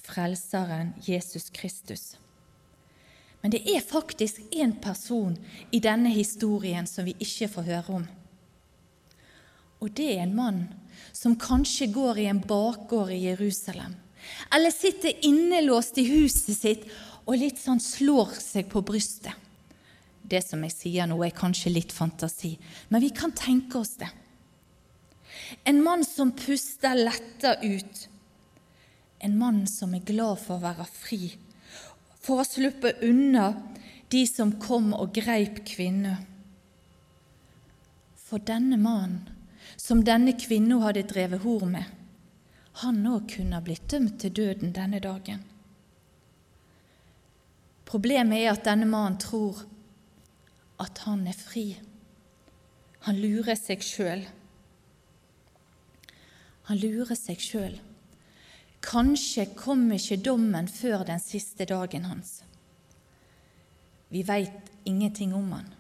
Frelseren 0.02 0.92
Jesus 1.06 1.48
Kristus. 1.54 2.16
Men 3.42 3.54
det 3.54 3.62
er 3.66 3.82
faktisk 3.82 4.42
én 4.54 4.74
person 4.82 5.34
i 5.74 5.80
denne 5.82 6.12
historien 6.14 6.86
som 6.86 7.06
vi 7.08 7.16
ikke 7.18 7.48
får 7.50 7.66
høre 7.66 7.96
om. 7.96 8.04
Og 9.82 9.90
det 9.98 10.12
er 10.12 10.22
en 10.22 10.36
mann 10.36 10.60
som 11.12 11.34
kanskje 11.38 11.90
går 11.90 12.22
i 12.22 12.28
en 12.30 12.42
bakgård 12.46 13.10
i 13.10 13.24
Jerusalem, 13.24 13.96
eller 14.54 14.70
sitter 14.70 15.24
innelåst 15.26 15.98
i 15.98 16.06
huset 16.06 16.54
sitt 16.54 16.84
og 17.26 17.40
litt 17.40 17.58
sånn 17.58 17.82
slår 17.82 18.36
seg 18.38 18.68
på 18.70 18.82
brystet. 18.86 19.34
Det 20.22 20.40
som 20.44 20.62
jeg 20.64 20.74
sier 20.74 21.08
nå, 21.10 21.18
er 21.24 21.34
kanskje 21.36 21.74
litt 21.74 21.92
fantasi, 21.92 22.54
men 22.88 23.02
vi 23.02 23.10
kan 23.14 23.34
tenke 23.36 23.80
oss 23.80 23.96
det. 24.00 24.10
En 25.64 25.82
mann 25.82 26.04
som 26.06 26.32
puster 26.36 26.94
letta 26.96 27.56
ut. 27.62 28.08
En 29.18 29.38
mann 29.38 29.64
som 29.70 29.94
er 29.94 30.04
glad 30.06 30.40
for 30.42 30.58
å 30.58 30.64
være 30.64 30.86
fri 30.88 31.32
for 32.22 32.42
å 32.42 32.46
slippe 32.46 32.94
unna 33.02 33.50
de 34.12 34.22
som 34.28 34.54
kom 34.62 34.92
og 34.94 35.14
greip 35.16 35.62
kvinnen. 35.66 36.28
For 38.22 38.42
denne 38.46 38.78
mannen, 38.80 39.26
som 39.76 40.04
denne 40.06 40.36
kvinnen 40.38 40.82
hadde 40.84 41.04
drevet 41.10 41.42
hor 41.42 41.66
med, 41.68 41.88
han 42.82 43.02
òg 43.08 43.26
kunne 43.34 43.60
blitt 43.64 43.88
dømt 43.90 44.20
til 44.22 44.32
døden 44.32 44.72
denne 44.72 45.00
dagen. 45.02 45.42
Problemet 47.88 48.40
er 48.40 48.54
at 48.54 48.64
denne 48.64 48.86
mannen 48.88 49.18
tror 49.20 49.58
at 50.82 51.04
han 51.06 51.24
er 51.30 51.36
fri. 51.36 51.66
Han 53.06 53.18
lurer 53.18 53.58
seg 53.58 53.82
sjøl. 53.82 54.26
Han 56.68 56.78
lurer 56.78 57.18
seg 57.18 57.40
sjøl. 57.42 57.78
Kanskje 58.82 59.46
kom 59.58 59.84
ikke 59.94 60.18
dommen 60.22 60.68
før 60.70 61.06
den 61.06 61.22
siste 61.22 61.66
dagen 61.70 62.06
hans. 62.10 62.40
Vi 64.12 64.24
veit 64.26 64.72
ingenting 64.84 65.32
om 65.34 65.54
han. 65.54 65.70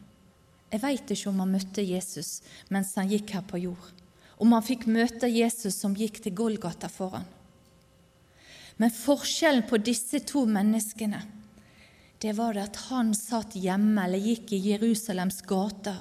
Jeg 0.72 0.80
veit 0.80 1.10
ikke 1.12 1.28
om 1.28 1.42
han 1.42 1.52
møtte 1.52 1.84
Jesus 1.84 2.40
mens 2.72 2.94
han 2.96 3.10
gikk 3.10 3.34
her 3.36 3.44
på 3.44 3.60
jord, 3.60 3.90
om 4.40 4.54
han 4.54 4.64
fikk 4.64 4.86
møte 4.88 5.28
Jesus 5.28 5.76
som 5.82 5.96
gikk 5.98 6.22
til 6.24 6.34
Golgata 6.38 6.88
for 6.88 7.18
han. 7.18 7.26
Men 8.80 8.94
forskjellen 8.94 9.66
på 9.68 9.78
disse 9.84 10.22
to 10.26 10.46
menneskene, 10.48 11.20
det 12.22 12.36
var 12.38 12.54
det 12.54 12.68
at 12.68 12.78
han 12.88 13.10
satt 13.18 13.56
hjemme 13.58 14.04
eller 14.06 14.22
gikk 14.22 14.52
i 14.54 14.60
Jerusalems 14.70 15.40
gater 15.46 15.98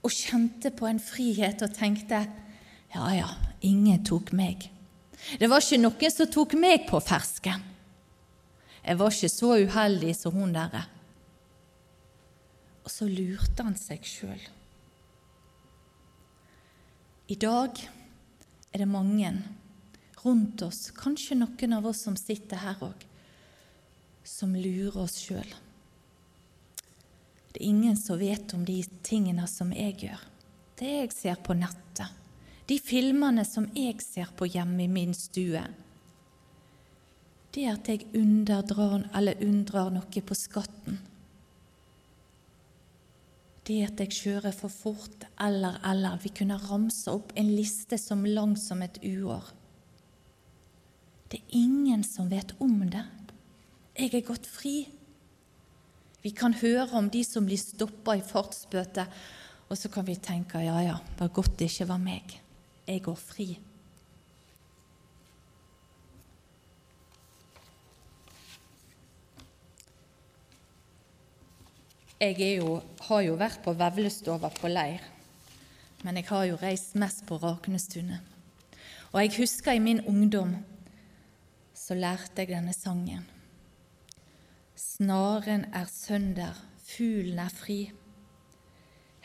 og 0.00 0.14
kjente 0.14 0.70
på 0.72 0.86
en 0.88 1.00
frihet 1.02 1.64
og 1.66 1.74
tenkte 1.74 2.22
ja, 2.94 3.08
ja, 3.14 3.28
ingen 3.66 4.04
tok 4.06 4.32
meg. 4.34 4.68
Det 5.38 5.50
var 5.50 5.62
ikke 5.62 5.82
noen 5.82 6.14
som 6.14 6.30
tok 6.30 6.56
meg 6.58 6.86
på 6.88 6.98
fersken. 7.02 7.66
Jeg 8.80 8.98
var 8.98 9.12
ikke 9.12 9.30
så 9.30 9.52
uheldig 9.60 10.14
som 10.16 10.34
hun 10.34 10.54
derre. 10.54 10.86
Og 12.86 12.90
så 12.90 13.06
lurte 13.10 13.66
han 13.66 13.76
seg 13.78 14.06
sjøl. 14.08 14.40
I 17.30 17.36
dag 17.38 17.78
er 18.72 18.82
det 18.82 18.90
mange 18.90 19.30
rundt 20.24 20.62
oss, 20.66 20.88
kanskje 20.96 21.38
noen 21.38 21.76
av 21.76 21.86
oss 21.86 22.02
som 22.06 22.16
sitter 22.18 22.58
her 22.64 22.80
òg, 22.82 23.04
som 24.24 24.54
lurer 24.54 25.02
oss 25.02 25.18
sjøl. 25.20 25.48
Det 27.50 27.60
er 27.60 27.68
ingen 27.68 27.96
som 27.98 28.18
vet 28.20 28.54
om 28.54 28.64
de 28.64 28.78
tingene 29.02 29.46
som 29.50 29.72
jeg 29.74 29.96
gjør. 30.04 30.24
Det 30.78 30.90
jeg 30.90 31.12
ser 31.12 31.40
på 31.44 31.56
nettet, 31.58 32.08
de 32.70 32.78
filmene 32.78 33.44
som 33.44 33.66
jeg 33.74 33.98
ser 34.04 34.30
på 34.38 34.46
hjemme 34.48 34.84
i 34.84 34.90
min 34.90 35.14
stue, 35.16 35.64
det 37.50 37.64
at 37.66 37.88
jeg 37.90 38.06
underdrar 38.14 39.08
eller 39.16 39.40
unndrar 39.42 39.90
noe 39.90 40.22
på 40.22 40.36
skatten. 40.38 41.00
Det 43.66 43.80
at 43.86 44.02
jeg 44.02 44.14
kjører 44.14 44.54
for 44.54 44.72
fort, 44.72 45.26
eller, 45.38 45.80
eller 45.86 46.18
Vi 46.22 46.30
kunne 46.34 46.58
ramse 46.58 47.10
opp 47.10 47.32
en 47.34 47.50
liste 47.54 47.98
som 47.98 48.24
lang 48.24 48.56
som 48.56 48.82
et 48.82 48.98
uår. 49.02 49.50
Det 51.30 51.38
er 51.38 51.58
ingen 51.58 52.02
som 52.04 52.30
vet 52.30 52.54
om 52.58 52.80
det. 52.90 53.04
Jeg 53.98 54.14
er 54.14 54.26
gått 54.26 54.46
fri. 54.46 54.88
Vi 56.22 56.30
kan 56.36 56.54
høre 56.54 56.90
om 56.98 57.08
de 57.10 57.24
som 57.24 57.46
blir 57.48 57.60
stoppa 57.60 58.18
i 58.18 58.24
fartsbøte, 58.24 59.06
og 59.70 59.78
så 59.78 59.88
kan 59.92 60.06
vi 60.06 60.18
tenke 60.20 60.60
ja, 60.64 60.76
ja, 60.82 61.00
det 61.14 61.20
var 61.22 61.34
godt 61.34 61.58
det 61.58 61.70
ikke 61.70 61.88
var 61.90 62.00
meg 62.02 62.40
jeg 62.90 63.02
går 63.04 63.18
fri. 63.18 63.48
Jeg 72.20 72.36
jo, 72.58 72.80
har 73.06 73.20
jo 73.24 73.36
vært 73.40 73.62
på 73.64 73.72
Vevlestova 73.78 74.50
på 74.52 74.68
leir, 74.68 75.04
men 76.04 76.18
jeg 76.20 76.28
har 76.28 76.48
jo 76.50 76.58
reist 76.60 76.98
mest 77.00 77.22
på 77.28 77.38
Raknestunet. 77.40 78.20
Og 79.10 79.22
jeg 79.22 79.36
husker 79.38 79.74
i 79.74 79.82
min 79.82 80.02
ungdom 80.06 80.52
så 81.74 81.96
lærte 81.96 82.42
jeg 82.42 82.52
denne 82.52 82.74
sangen. 82.76 83.24
Snaren 85.00 85.62
er 85.72 85.86
sønder, 85.88 86.56
fuglen 86.84 87.38
er 87.40 87.48
fri. 87.48 87.78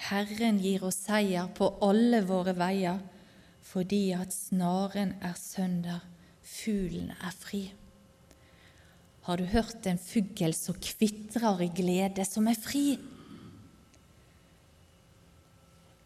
Herren 0.08 0.62
gir 0.64 0.86
oss 0.88 1.02
seier 1.04 1.50
på 1.52 1.68
alle 1.84 2.22
våre 2.30 2.54
veier 2.56 3.02
fordi 3.68 4.14
at 4.16 4.32
snaren 4.32 5.12
er 5.20 5.36
sønder, 5.36 6.00
fuglen 6.40 7.12
er 7.18 7.36
fri. 7.36 7.62
Har 9.28 9.36
du 9.36 9.44
hørt 9.52 9.92
en 9.92 10.00
fugl 10.00 10.56
som 10.56 10.80
kvitrer 10.80 11.66
i 11.68 11.70
glede, 11.82 12.24
som 12.24 12.48
er 12.48 12.56
fri? 12.56 12.86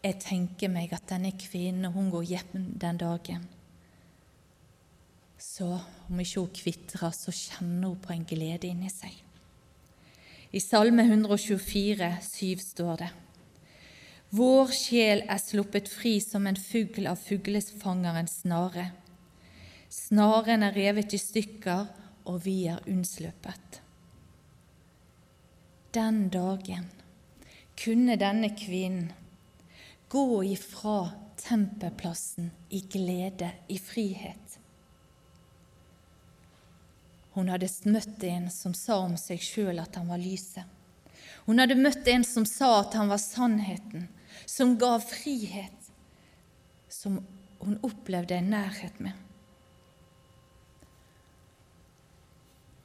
Jeg 0.02 0.18
tenker 0.26 0.74
meg 0.74 0.98
at 0.98 1.06
denne 1.14 1.30
kvinnen, 1.38 1.92
hun 1.94 2.10
går 2.10 2.30
hjem 2.34 2.70
den 2.74 2.98
dagen, 3.06 3.46
så 5.38 5.76
om 6.10 6.18
ikke 6.26 6.40
hun 6.42 6.54
kvitrer, 6.64 7.10
så 7.14 7.30
kjenner 7.30 7.92
hun 7.92 8.00
på 8.02 8.18
en 8.18 8.30
glede 8.34 8.66
inni 8.66 8.90
seg. 8.90 9.29
I 10.52 10.60
Salme 10.60 11.02
124, 11.02 12.16
7 12.22 12.58
står 12.58 12.96
det:" 12.96 13.10
Vår 14.30 14.72
sjel 14.74 15.22
er 15.30 15.38
sluppet 15.38 15.88
fri 15.88 16.16
som 16.20 16.46
en 16.46 16.56
fugl 16.58 17.06
av 17.06 17.20
fuglefangerens 17.22 18.40
snare. 18.42 18.88
Snaren 19.88 20.62
er 20.66 20.74
revet 20.74 21.14
i 21.14 21.20
stykker, 21.22 21.86
og 22.26 22.44
vi 22.44 22.66
er 22.66 22.82
unnsluppet. 22.90 23.78
Den 25.94 26.28
dagen 26.34 26.90
kunne 27.78 28.18
denne 28.18 28.50
kvinnen 28.58 29.12
gå 30.08 30.42
ifra 30.50 31.12
tempelplassen 31.38 32.50
i 32.70 32.82
glede, 32.90 33.52
i 33.68 33.78
frihet. 33.78 34.49
Hun 37.36 37.50
hadde 37.52 37.68
møtt 37.86 38.24
en 38.26 38.48
som 38.50 38.74
sa 38.74 38.98
om 39.04 39.16
seg 39.20 39.42
sjøl 39.42 39.78
at 39.82 39.96
han 39.98 40.10
var 40.10 40.20
lyset. 40.22 40.66
Hun 41.46 41.62
hadde 41.62 41.78
møtt 41.78 42.08
en 42.10 42.24
som 42.26 42.46
sa 42.46 42.80
at 42.80 42.96
han 42.98 43.10
var 43.10 43.20
sannheten, 43.22 44.08
som 44.46 44.76
gav 44.78 45.02
frihet, 45.06 45.90
som 46.90 47.20
hun 47.60 47.78
opplevde 47.86 48.36
en 48.36 48.50
nærhet 48.50 49.00
med. 49.00 49.14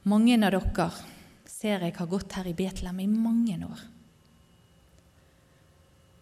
Mange 0.06 0.36
av 0.38 0.54
dere 0.54 0.90
ser 1.50 1.82
jeg 1.82 1.96
har 1.96 2.10
gått 2.10 2.36
her 2.38 2.46
i 2.46 2.54
Betlehem 2.54 3.00
i 3.02 3.08
mange 3.10 3.56
år. 3.66 3.80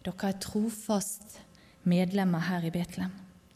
Dere 0.05 0.31
er 0.31 0.41
trofast 0.41 1.37
medlemmer 1.85 2.47
her 2.47 2.65
i 2.65 2.73
Betlehem. 2.73 3.13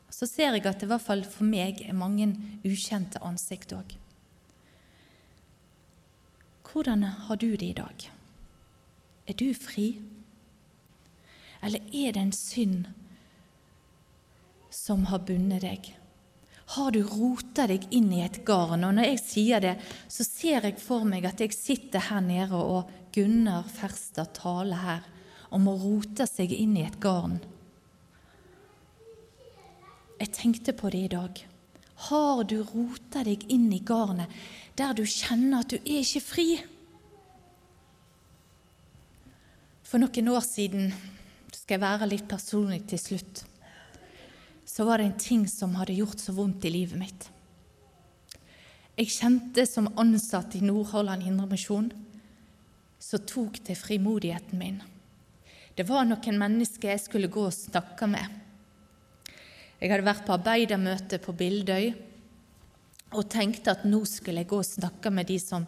Så 0.10 0.28
ser 0.30 0.54
jeg 0.54 0.66
at 0.66 0.82
det 0.82 0.88
i 0.88 0.92
hvert 0.92 1.06
fall 1.06 1.24
for 1.26 1.46
meg 1.48 1.82
er 1.86 1.98
mange 1.98 2.32
ukjente 2.66 3.22
ansikt 3.26 3.74
òg. 3.78 3.99
Hvordan 6.70 7.04
har 7.04 7.36
du 7.36 7.56
det 7.56 7.66
i 7.66 7.74
dag? 7.74 8.12
Er 9.28 9.34
du 9.34 9.54
fri? 9.58 10.00
Eller 11.64 11.82
er 11.94 12.14
det 12.14 12.22
en 12.22 12.36
synd 12.36 12.86
som 14.70 15.08
har 15.10 15.26
bundet 15.26 15.66
deg? 15.66 15.90
Har 16.76 16.94
du 16.94 17.02
rota 17.02 17.66
deg 17.66 17.88
inn 17.90 18.12
i 18.14 18.22
et 18.22 18.44
garn? 18.46 18.86
Og 18.86 18.94
når 18.94 19.10
jeg 19.10 19.22
sier 19.24 19.64
det, 19.64 19.76
så 20.06 20.26
ser 20.26 20.68
jeg 20.68 20.78
for 20.78 21.08
meg 21.10 21.26
at 21.26 21.42
jeg 21.42 21.56
sitter 21.58 22.06
her 22.12 22.22
nede, 22.22 22.54
og 22.54 22.92
Gunnar 23.16 23.66
Ferstad 23.66 24.36
taler 24.38 24.84
her 24.84 25.08
om 25.50 25.66
å 25.66 25.78
rote 25.82 26.30
seg 26.30 26.54
inn 26.54 26.78
i 26.78 26.86
et 26.86 27.00
garn. 27.02 27.40
Jeg 30.20 30.36
tenkte 30.36 30.76
på 30.78 30.92
det 30.94 31.02
i 31.08 31.14
dag. 31.16 31.42
Har 32.10 32.44
du 32.46 32.60
rota 32.62 33.26
deg 33.26 33.48
inn 33.52 33.72
i 33.74 33.82
garnet 33.84 34.30
der 34.80 34.96
du 34.96 35.04
kjenner 35.04 35.62
at 35.62 35.74
du 35.74 35.78
er 35.80 36.02
ikke 36.02 36.24
fri? 36.24 36.48
For 39.84 40.02
noen 40.02 40.30
år 40.32 40.44
siden 40.46 40.92
skal 41.56 41.76
jeg 41.76 41.84
være 41.84 42.10
litt 42.12 42.28
personlig 42.30 42.84
til 42.90 43.02
slutt, 43.02 43.44
så 44.70 44.86
var 44.86 45.02
det 45.02 45.10
en 45.10 45.22
ting 45.22 45.48
som 45.50 45.76
hadde 45.80 45.98
gjort 45.98 46.22
så 46.22 46.36
vondt 46.38 46.68
i 46.70 46.74
livet 46.74 47.00
mitt. 47.00 47.30
jeg 49.00 49.16
kjente 49.16 49.64
som 49.66 49.88
ansatt 49.98 50.56
i 50.56 50.62
Nordhordland 50.62 51.24
Indremisjon, 51.24 51.90
så 53.00 53.18
tok 53.18 53.62
det 53.64 53.78
frimodigheten 53.80 54.60
min. 54.60 54.82
Det 55.76 55.88
var 55.88 56.04
noen 56.04 56.38
mennesker 56.38 56.92
jeg 56.92 57.00
skulle 57.06 57.32
gå 57.32 57.46
og 57.48 57.56
snakke 57.56 58.10
med. 58.12 58.28
Jeg 59.80 59.92
hadde 59.92 60.04
vært 60.04 60.26
på 60.28 60.36
arbeidermøte 60.36 61.22
på 61.24 61.32
Bildøy 61.32 61.94
og 63.10 63.30
tenkte 63.32 63.74
at 63.74 63.86
nå 63.90 64.04
skulle 64.06 64.44
jeg 64.44 64.52
gå 64.52 64.60
og 64.62 64.68
snakke 64.68 65.12
med 65.14 65.30
de 65.30 65.40
som, 65.42 65.66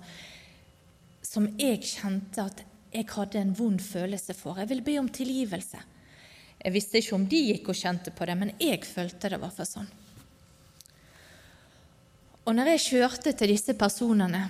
som 1.26 1.48
jeg 1.60 1.82
kjente 1.86 2.44
at 2.44 2.62
jeg 2.92 3.08
hadde 3.14 3.40
en 3.40 3.56
vond 3.56 3.82
følelse 3.82 4.36
for. 4.36 4.60
Jeg 4.60 4.70
ville 4.70 4.86
be 4.86 4.98
om 5.00 5.10
tilgivelse. 5.10 5.80
Jeg 6.62 6.74
visste 6.76 7.00
ikke 7.00 7.18
om 7.18 7.26
de 7.26 7.40
gikk 7.48 7.72
og 7.72 7.78
kjente 7.80 8.14
på 8.14 8.28
det, 8.28 8.36
men 8.38 8.54
jeg 8.62 8.84
følte 8.86 9.32
det 9.32 9.40
var 9.42 9.54
for 9.56 9.66
sånn. 9.66 9.90
Og 12.46 12.58
når 12.58 12.74
jeg 12.74 12.86
kjørte 12.88 13.34
til 13.38 13.54
disse 13.54 13.74
personene, 13.78 14.44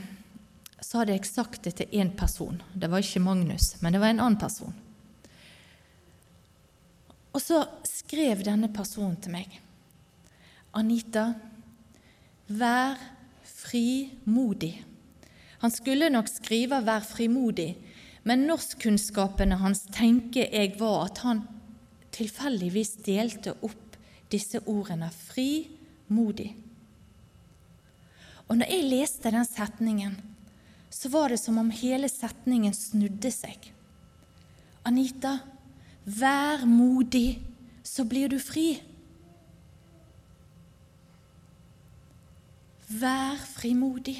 så 0.81 1.01
hadde 1.01 1.15
jeg 1.15 1.29
sagt 1.29 1.63
det 1.67 1.75
til 1.77 1.99
én 2.01 2.09
person. 2.17 2.57
Det 2.73 2.89
var 2.91 3.03
ikke 3.03 3.21
Magnus, 3.23 3.75
men 3.81 3.93
det 3.93 4.01
var 4.01 4.11
en 4.11 4.23
annen 4.23 4.39
person. 4.41 4.73
Og 7.31 7.39
så 7.39 7.61
skrev 7.87 8.41
denne 8.43 8.71
personen 8.73 9.15
til 9.21 9.35
meg. 9.35 9.53
Anita, 10.75 11.29
vær 12.57 12.99
frimodig. 13.43 14.83
Han 15.61 15.71
skulle 15.71 16.09
nok 16.09 16.27
skrive 16.27 16.81
'vær 16.81 17.03
frimodig', 17.05 17.75
men 18.23 18.47
norskkunnskapene 18.47 19.57
hans 19.57 19.85
tenker 19.91 20.49
jeg 20.51 20.79
var 20.79 21.05
at 21.05 21.17
han 21.17 21.41
tilfeldigvis 22.11 22.95
delte 23.05 23.53
opp 23.61 23.97
disse 24.31 24.59
ordene 24.65 25.09
'frimodig'. 25.09 26.55
Og 28.49 28.57
når 28.57 28.67
jeg 28.67 28.89
leste 28.89 29.31
den 29.31 29.45
setningen, 29.45 30.17
så 30.89 31.09
var 31.09 31.29
det 31.29 31.39
som 31.39 31.57
om 31.57 31.69
hele 31.69 32.09
setningen 32.09 32.73
snudde 32.73 33.31
seg. 33.31 33.71
Anita, 34.85 35.39
Vær 36.05 36.65
modig, 36.65 37.39
så 37.83 38.03
blir 38.09 38.31
du 38.31 38.39
fri. 38.41 38.81
Vær 42.91 43.39
frimodig. 43.53 44.17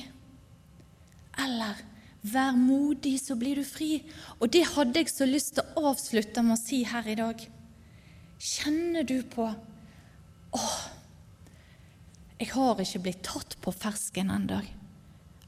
Eller 1.41 1.79
vær 2.21 2.55
modig, 2.55 3.17
så 3.19 3.35
blir 3.39 3.59
du 3.59 3.65
fri. 3.67 4.03
Og 4.39 4.51
det 4.53 4.63
hadde 4.73 5.01
jeg 5.01 5.11
så 5.11 5.27
lyst 5.27 5.57
til 5.57 5.65
å 5.65 5.91
avslutte 5.91 6.43
med 6.45 6.55
å 6.55 6.61
si 6.61 6.83
her 6.87 7.09
i 7.09 7.17
dag. 7.19 7.41
Kjenner 8.41 9.05
du 9.07 9.19
på 9.29 9.47
åh, 10.51 10.77
jeg 12.41 12.49
har 12.55 12.79
ikke 12.81 13.03
blitt 13.05 13.25
tatt 13.25 13.57
på 13.61 13.73
fersken 13.73 14.31
ennå. 14.33 14.61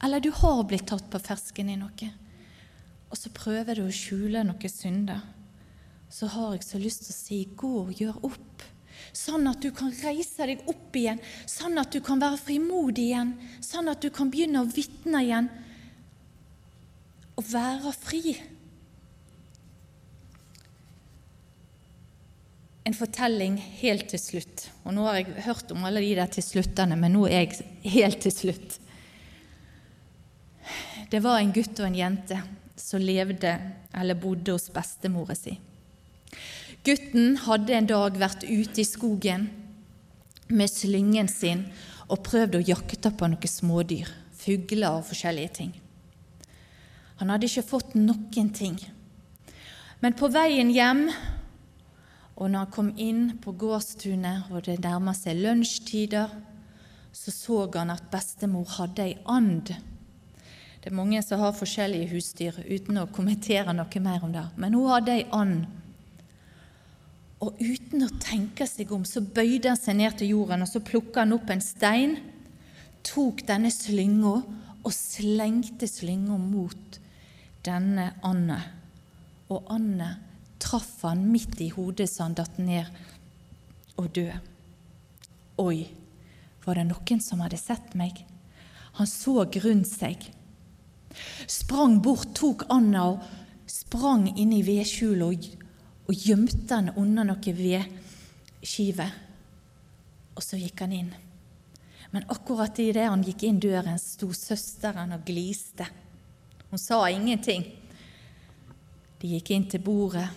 Eller 0.04 0.22
du 0.22 0.30
har 0.36 0.66
blitt 0.68 0.86
tatt 0.92 1.08
på 1.10 1.22
fersken 1.22 1.72
i 1.74 1.78
noe. 1.80 2.10
Og 3.10 3.18
så 3.18 3.32
prøver 3.34 3.80
du 3.80 3.88
å 3.88 3.94
skjule 3.94 4.44
noe 4.46 4.70
synder 4.70 5.24
så 6.14 6.30
har 6.30 6.54
jeg 6.54 6.66
så 6.66 6.80
lyst 6.82 7.08
til 7.08 7.14
å 7.14 7.18
si 7.18 7.38
gå 7.58 7.70
og 7.88 7.94
gjør 7.98 8.18
opp. 8.28 8.53
Sånn 9.14 9.46
at 9.46 9.62
du 9.62 9.70
kan 9.76 9.92
reise 10.02 10.48
deg 10.50 10.64
opp 10.70 10.96
igjen, 10.98 11.20
sånn 11.46 11.78
at 11.78 11.94
du 11.94 12.00
kan 12.02 12.22
være 12.22 12.40
frimodig 12.42 13.12
igjen, 13.12 13.36
sånn 13.62 13.92
at 13.92 14.02
du 14.02 14.10
kan 14.14 14.32
begynne 14.34 14.64
å 14.64 14.70
vitne 14.70 15.22
igjen 15.22 15.52
og 17.38 17.46
være 17.50 17.94
fri. 17.94 18.34
En 22.84 22.98
fortelling 22.98 23.56
helt 23.80 24.10
til 24.12 24.20
slutt. 24.20 24.68
Og 24.84 24.96
Nå 24.98 25.06
har 25.08 25.22
jeg 25.22 25.46
hørt 25.46 25.72
om 25.72 25.86
alle 25.88 26.02
de 26.04 26.16
der 26.18 26.34
til 26.34 26.46
sluttene, 26.46 26.98
men 27.00 27.14
nå 27.16 27.28
er 27.30 27.46
jeg 27.46 27.94
helt 27.94 28.20
til 28.26 28.34
slutt. 28.34 28.80
Det 31.14 31.22
var 31.22 31.38
en 31.40 31.54
gutt 31.54 31.78
og 31.78 31.86
en 31.86 32.00
jente 32.02 32.40
som 32.80 33.02
levde 33.02 33.54
eller 33.94 34.18
bodde 34.18 34.56
hos 34.56 34.72
bestemora 34.74 35.36
si. 35.38 35.54
Gutten 36.84 37.38
hadde 37.46 37.72
en 37.78 37.86
dag 37.88 38.18
vært 38.20 38.42
ute 38.44 38.82
i 38.82 38.84
skogen 38.84 39.46
med 40.52 40.68
slyngen 40.68 41.30
sin 41.32 41.62
og 42.12 42.26
prøvd 42.26 42.58
å 42.58 42.64
jakte 42.68 43.08
på 43.16 43.30
noen 43.32 43.48
smådyr, 43.48 44.10
fugler 44.36 44.98
og 44.98 45.06
forskjellige 45.08 45.54
ting. 45.56 45.70
Han 47.22 47.30
hadde 47.32 47.48
ikke 47.48 47.64
fått 47.64 47.94
noen 47.96 48.50
ting. 48.52 48.76
Men 50.04 50.18
på 50.20 50.28
veien 50.28 50.74
hjem, 50.76 51.06
og 52.36 52.52
når 52.52 52.66
han 52.66 52.74
kom 52.76 52.90
inn 53.00 53.22
på 53.40 53.54
gårdstunet 53.62 54.52
og 54.52 54.66
det 54.66 54.82
nærma 54.84 55.14
seg 55.16 55.40
lunsjtider, 55.40 56.34
så 57.16 57.32
så 57.32 57.62
han 57.78 57.94
at 57.94 58.10
bestemor 58.12 58.68
hadde 58.76 59.06
ei 59.06 59.14
and. 59.24 59.72
Det 60.84 60.92
er 60.92 61.00
mange 61.00 61.24
som 61.24 61.40
har 61.40 61.56
forskjellige 61.56 62.12
husdyr, 62.12 62.60
uten 62.68 63.00
å 63.00 63.08
kommentere 63.08 63.72
noe 63.72 64.04
mer 64.04 64.28
om 64.28 64.36
det. 64.36 64.44
Men 64.60 64.76
hun 64.76 64.92
hadde 64.92 65.16
ei 65.16 65.26
and 65.32 65.80
og 67.44 67.60
uten 67.60 68.06
å 68.06 68.12
tenke 68.24 68.66
seg 68.70 68.92
om, 68.96 69.04
så 69.04 69.20
bøyde 69.20 69.74
han 69.74 69.80
seg 69.80 69.98
ned 70.00 70.16
til 70.20 70.32
jorden, 70.38 70.64
og 70.64 70.70
så 70.70 70.80
plukka 70.84 71.24
han 71.24 71.36
opp 71.36 71.50
en 71.52 71.64
stein, 71.64 72.18
tok 73.04 73.44
denne 73.48 73.72
slynga 73.74 74.36
og 74.84 74.94
slengte 74.96 75.90
slynga 75.90 76.38
mot 76.40 77.00
denne 77.66 78.14
Anne. 78.24 78.60
Og 79.52 79.68
Anne 79.72 80.14
traff 80.64 81.04
han 81.04 81.26
midt 81.32 81.60
i 81.64 81.70
hodet 81.74 82.08
så 82.12 82.28
han 82.28 82.38
datt 82.38 82.60
ned 82.64 82.88
og 84.00 84.08
døde. 84.16 84.40
Oi, 85.60 85.84
var 86.64 86.80
det 86.80 86.88
noen 86.90 87.20
som 87.22 87.44
hadde 87.44 87.60
sett 87.60 87.92
meg? 88.00 88.24
Han 88.98 89.10
så 89.10 89.44
rundt 89.44 89.90
seg. 89.90 90.30
Sprang 91.50 92.00
bort, 92.02 92.32
tok 92.38 92.66
anda 92.74 93.10
og 93.12 93.28
sprang 93.70 94.30
inn 94.40 94.56
i 94.56 94.64
vedskjulet 94.66 95.60
og 96.04 96.16
gjemte 96.16 96.76
han 96.76 96.92
under 97.00 97.28
noe 97.28 97.54
vedskive. 97.58 99.06
Og 100.34 100.44
så 100.44 100.60
gikk 100.60 100.84
han 100.84 100.96
inn. 100.96 101.14
Men 102.14 102.28
akkurat 102.30 102.78
idet 102.82 103.08
han 103.10 103.24
gikk 103.26 103.48
inn 103.48 103.62
døren, 103.62 103.98
sto 104.02 104.30
søsteren 104.38 105.16
og 105.16 105.24
gliste. 105.26 105.88
Hun 106.70 106.82
sa 106.82 107.00
ingenting. 107.10 107.66
De 109.22 109.32
gikk 109.32 109.54
inn 109.56 109.66
til 109.72 109.82
bordet, 109.82 110.28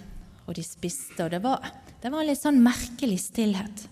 og 0.46 0.54
de 0.56 0.62
spiste, 0.64 1.18
og 1.24 1.32
det 1.34 1.42
var, 1.44 1.64
det 2.00 2.12
var 2.12 2.22
en 2.22 2.30
litt 2.30 2.40
sånn 2.40 2.62
merkelig 2.64 3.18
stillhet. 3.26 3.86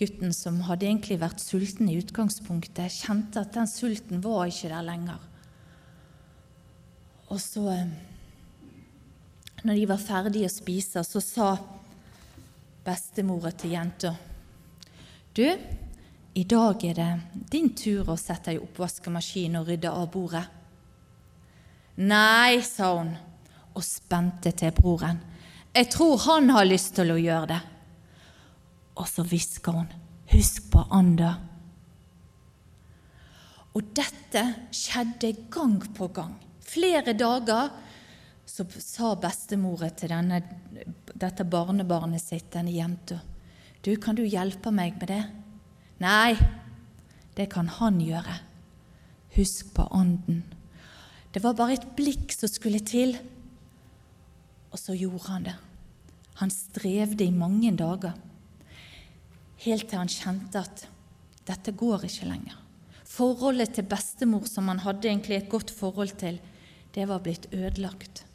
Gutten, 0.00 0.32
som 0.34 0.58
hadde 0.66 0.88
egentlig 0.88 1.20
vært 1.22 1.40
sulten 1.40 1.88
i 1.92 1.98
utgangspunktet, 2.00 2.90
kjente 3.04 3.44
at 3.44 3.54
den 3.54 3.70
sulten 3.70 4.24
var 4.24 4.50
ikke 4.50 4.72
der 4.72 4.88
lenger. 4.88 5.20
Og 7.30 7.38
så 7.40 7.68
eh, 7.72 7.92
når 9.62 9.78
de 9.78 9.86
var 9.86 10.02
ferdige 10.02 10.48
å 10.48 10.52
spise, 10.52 11.02
så 11.06 11.22
sa 11.22 11.50
bestemora 12.82 13.52
til 13.54 13.76
jenta 13.76 14.14
Du, 15.32 15.46
i 16.34 16.44
dag 16.48 16.84
er 16.84 16.96
det 16.96 17.10
din 17.52 17.70
tur 17.76 18.10
å 18.10 18.16
sette 18.20 18.54
i 18.54 18.60
oppvaskemaskinen 18.60 19.60
og 19.60 19.68
rydde 19.68 19.90
av 19.92 20.08
bordet. 20.12 20.44
Nei, 22.00 22.60
sa 22.64 22.88
hun 22.96 23.12
og 23.72 23.84
spente 23.84 24.52
til 24.56 24.72
broren. 24.76 25.20
Jeg 25.72 25.88
tror 25.92 26.18
han 26.26 26.50
har 26.52 26.68
lyst 26.68 26.94
til 26.96 27.12
å 27.12 27.20
gjøre 27.20 27.48
det. 27.52 27.60
Og 29.00 29.08
så 29.08 29.24
hvisker 29.24 29.76
hun, 29.76 29.88
husk 30.32 30.68
på 30.72 30.84
Anda. 30.92 31.32
Og 33.72 33.92
dette 33.96 34.42
skjedde 34.72 35.32
gang 35.52 35.78
på 35.96 36.08
gang. 36.12 36.34
Flere 36.60 37.16
dager 37.16 37.72
så 38.52 38.66
sa 38.84 39.14
bestemora 39.16 39.88
til 39.96 40.10
denne, 40.12 40.42
dette 41.16 41.44
barnebarnet 41.48 42.20
sitt, 42.20 42.50
denne 42.52 42.72
jenta, 42.74 43.16
du, 43.82 43.94
kan 43.96 44.14
du 44.18 44.22
hjelpe 44.22 44.70
meg 44.74 44.98
med 45.00 45.08
det? 45.08 45.22
Nei, 46.02 46.36
det 47.34 47.48
kan 47.50 47.70
han 47.80 47.96
gjøre. 48.02 48.34
Husk 49.34 49.72
på 49.74 49.86
Ånden. 49.96 50.42
Det 51.32 51.40
var 51.42 51.56
bare 51.56 51.78
et 51.78 51.86
blikk 51.96 52.34
som 52.36 52.50
skulle 52.52 52.82
til, 52.84 53.16
og 54.70 54.78
så 54.78 54.94
gjorde 54.94 55.30
han 55.30 55.46
det. 55.48 55.54
Han 56.42 56.52
strevde 56.52 57.24
i 57.24 57.32
mange 57.34 57.72
dager, 57.78 58.18
helt 59.64 59.88
til 59.88 59.98
han 60.02 60.12
kjente 60.12 60.60
at 60.60 60.84
dette 61.48 61.72
går 61.72 62.04
ikke 62.06 62.28
lenger. 62.28 62.58
Forholdet 63.08 63.78
til 63.78 63.88
bestemor, 63.88 64.44
som 64.48 64.68
han 64.68 64.84
hadde 64.84 65.08
egentlig 65.08 65.40
et 65.40 65.50
godt 65.50 65.72
forhold 65.72 66.14
til, 66.20 66.36
det 66.92 67.08
var 67.08 67.24
blitt 67.24 67.48
ødelagt 67.56 68.26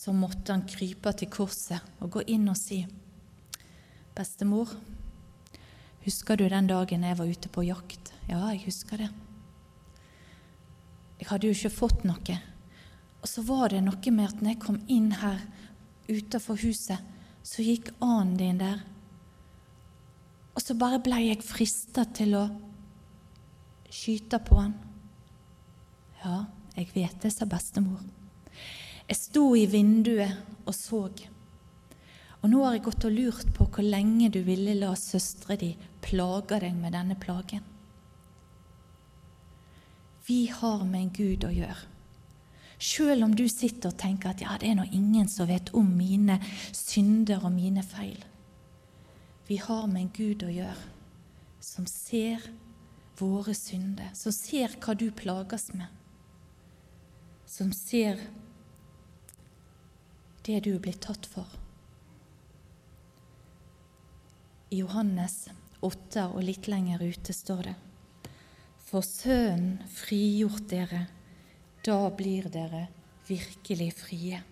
så 0.00 0.14
måtte 0.16 0.54
han 0.54 0.64
krype 0.64 1.12
til 1.12 1.28
korset 1.28 1.84
og 2.00 2.14
gå 2.14 2.22
inn 2.32 2.48
og 2.48 2.56
si, 2.56 2.86
'Bestemor, 4.16 4.72
husker 6.04 6.36
du 6.36 6.48
den 6.48 6.66
dagen 6.66 7.04
jeg 7.04 7.18
var 7.18 7.28
ute 7.28 7.48
på 7.48 7.62
jakt?' 7.62 8.12
'Ja, 8.28 8.48
jeg 8.48 8.64
husker 8.64 8.96
det.' 8.96 9.12
Jeg 11.20 11.28
hadde 11.28 11.46
jo 11.46 11.52
ikke 11.52 11.70
fått 11.76 12.04
noe. 12.04 12.40
Og 13.20 13.28
så 13.28 13.42
var 13.42 13.68
det 13.68 13.82
noe 13.84 14.10
med 14.10 14.24
at 14.24 14.40
når 14.40 14.50
jeg 14.50 14.60
kom 14.60 14.80
inn 14.88 15.12
her 15.12 15.40
utenfor 16.08 16.56
huset, 16.56 16.98
så 17.42 17.62
gikk 17.62 17.90
annen 18.00 18.36
din 18.36 18.58
der. 18.58 18.80
Og 20.54 20.62
så 20.62 20.74
bare 20.74 20.98
ble 20.98 21.20
jeg 21.26 21.44
frista 21.44 22.04
til 22.04 22.34
å 22.34 22.46
skyte 23.90 24.38
på 24.38 24.56
han. 24.56 24.74
Ja, 26.24 26.46
jeg 26.76 26.88
vet 26.94 27.20
det, 27.22 27.32
sa 27.32 27.44
bestemor. 27.44 28.00
Jeg 29.10 29.18
sto 29.18 29.42
i 29.58 29.64
vinduet 29.66 30.36
og 30.70 30.74
så. 30.76 31.00
Og 32.40 32.44
nå 32.46 32.60
har 32.62 32.76
jeg 32.76 32.84
gått 32.84 33.06
og 33.08 33.14
lurt 33.16 33.48
på 33.56 33.64
hvor 33.66 33.82
lenge 33.82 34.28
du 34.30 34.38
ville 34.46 34.76
la 34.78 34.92
søstre 34.94 35.56
di 35.58 35.72
plage 36.04 36.60
deg 36.62 36.76
med 36.78 36.94
denne 36.94 37.16
plagen. 37.18 37.64
Vi 40.28 40.44
har 40.46 40.84
med 40.86 41.00
en 41.00 41.10
Gud 41.16 41.42
å 41.42 41.50
gjøre. 41.50 41.88
Selv 42.78 43.26
om 43.26 43.34
du 43.34 43.48
sitter 43.50 43.90
og 43.90 43.98
tenker 43.98 44.30
at 44.30 44.44
ja, 44.44 44.54
det 44.62 44.70
er 44.70 44.76
nå 44.78 44.86
ingen 44.94 45.26
som 45.28 45.50
vet 45.50 45.72
om 45.74 45.88
mine 45.90 46.38
synder 46.70 47.42
og 47.42 47.50
mine 47.52 47.82
feil. 47.82 48.22
Vi 49.50 49.58
har 49.58 49.88
med 49.90 50.04
en 50.04 50.12
Gud 50.14 50.44
å 50.46 50.52
gjøre 50.54 50.86
som 51.60 51.88
ser 51.90 52.46
våre 53.18 53.56
synder, 53.58 54.14
som 54.14 54.32
ser 54.32 54.78
hva 54.78 54.94
du 54.94 55.10
plages 55.12 55.66
med, 55.74 55.90
som 57.44 57.74
ser 57.74 58.22
det 60.46 60.62
du 60.64 60.74
er 60.74 60.82
blitt 60.82 61.02
tatt 61.04 61.26
for. 61.28 61.48
I 64.70 64.80
Johannes 64.82 65.48
8 65.82 66.28
og 66.30 66.44
litt 66.46 66.68
lenger 66.70 67.02
ute 67.02 67.34
står 67.34 67.64
det 67.70 67.76
For 68.86 69.02
Sønnen 69.06 69.80
frigjort 69.90 70.68
dere, 70.70 71.06
da 71.86 71.98
blir 72.14 72.46
dere 72.52 72.86
virkelig 73.26 73.90
frie. 73.98 74.42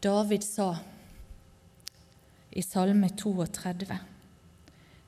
David 0.00 0.46
sa 0.46 0.70
i 2.50 2.62
Salme 2.62 3.10
32.: 3.16 3.98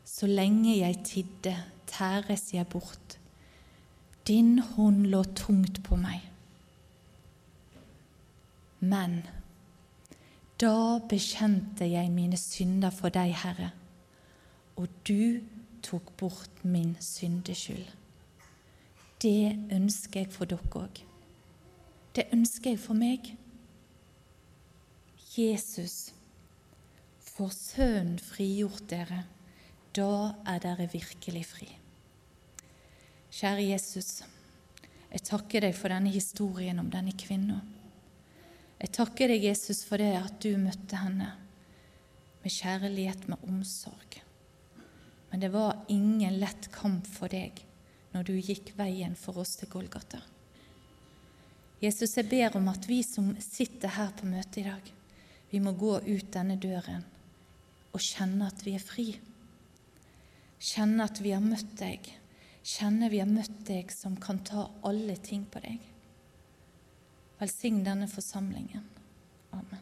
Så 0.05 0.27
lenge 0.27 0.77
jeg 0.79 0.99
tidde, 1.05 1.57
tæres 1.87 2.53
jeg 2.55 2.67
bort. 2.67 3.19
Din 4.27 4.59
hånd 4.59 5.07
lå 5.11 5.25
tungt 5.35 5.83
på 5.83 5.97
meg. 5.99 6.32
Men 8.83 9.21
da 10.59 10.99
bekjente 11.11 11.87
jeg 11.87 12.11
mine 12.11 12.39
synder 12.39 12.91
for 12.95 13.15
deg, 13.15 13.31
Herre, 13.45 13.71
og 14.77 14.91
du 15.07 15.43
tok 15.87 16.11
bort 16.19 16.65
min 16.67 16.97
syndeskyld. 17.01 17.87
Det 19.23 19.55
ønsker 19.71 20.25
jeg 20.25 20.33
for 20.35 20.51
dere 20.51 20.83
òg. 20.83 21.03
Det 22.15 22.27
ønsker 22.35 22.75
jeg 22.75 22.81
for 22.83 22.99
meg. 22.99 23.31
Jesus, 25.37 26.13
for 27.23 27.55
Sønnen 27.55 28.19
frigjort 28.21 28.83
dere, 28.91 29.23
da 29.97 30.35
er 30.49 30.59
dere 30.65 30.89
virkelig 30.93 31.45
fri. 31.49 31.69
Kjære 33.33 33.69
Jesus, 33.71 34.25
jeg 35.13 35.25
takker 35.31 35.65
deg 35.65 35.79
for 35.79 35.93
denne 35.93 36.13
historien 36.13 36.83
om 36.83 36.91
denne 36.93 37.15
kvinnen. 37.17 37.63
Jeg 38.83 38.91
takker 38.97 39.31
deg, 39.31 39.45
Jesus, 39.47 39.85
for 39.87 40.03
det 40.03 40.11
at 40.19 40.41
du 40.43 40.57
møtte 40.59 40.99
henne 40.99 41.29
med 42.43 42.51
kjærlighet, 42.51 43.29
med 43.31 43.45
omsorg. 43.47 44.19
Men 45.31 45.45
det 45.45 45.53
var 45.55 45.85
ingen 45.89 46.41
lett 46.43 46.67
kamp 46.75 47.07
for 47.07 47.31
deg 47.31 47.63
når 48.13 48.27
du 48.27 48.35
gikk 48.37 48.75
veien 48.77 49.15
for 49.17 49.39
oss 49.41 49.55
til 49.61 49.71
Golgata. 49.71 50.19
Jesus, 51.83 52.17
jeg 52.19 52.29
ber 52.31 52.59
om 52.59 52.67
at 52.71 52.85
vi 52.91 53.01
som 53.07 53.31
sitter 53.43 53.95
her 53.95 54.11
på 54.19 54.27
møtet 54.29 54.61
i 54.61 54.67
dag, 54.67 54.91
vi 55.53 55.61
må 55.63 55.73
gå 55.79 55.97
ut 56.03 56.29
denne 56.35 56.59
døren 56.61 57.07
og 57.93 58.03
kjenne 58.03 58.51
at 58.51 58.67
vi 58.67 58.75
er 58.77 58.83
fri. 58.83 59.07
Kjenne 60.63 61.07
at 61.07 61.23
vi 61.23 61.33
har 61.35 61.43
møtt 61.45 61.75
deg. 61.79 62.07
Kjenne 62.63 63.11
vi 63.13 63.23
har 63.23 63.31
møtt 63.31 63.65
deg 63.69 63.91
som 63.95 64.19
kan 64.19 64.43
ta 64.47 64.69
alle 64.87 65.17
ting 65.23 65.47
på 65.51 65.63
deg. 65.63 65.92
Velsign 67.43 67.83
denne 67.83 68.07
forsamlingen. 68.07 68.85
Amen. 69.51 69.82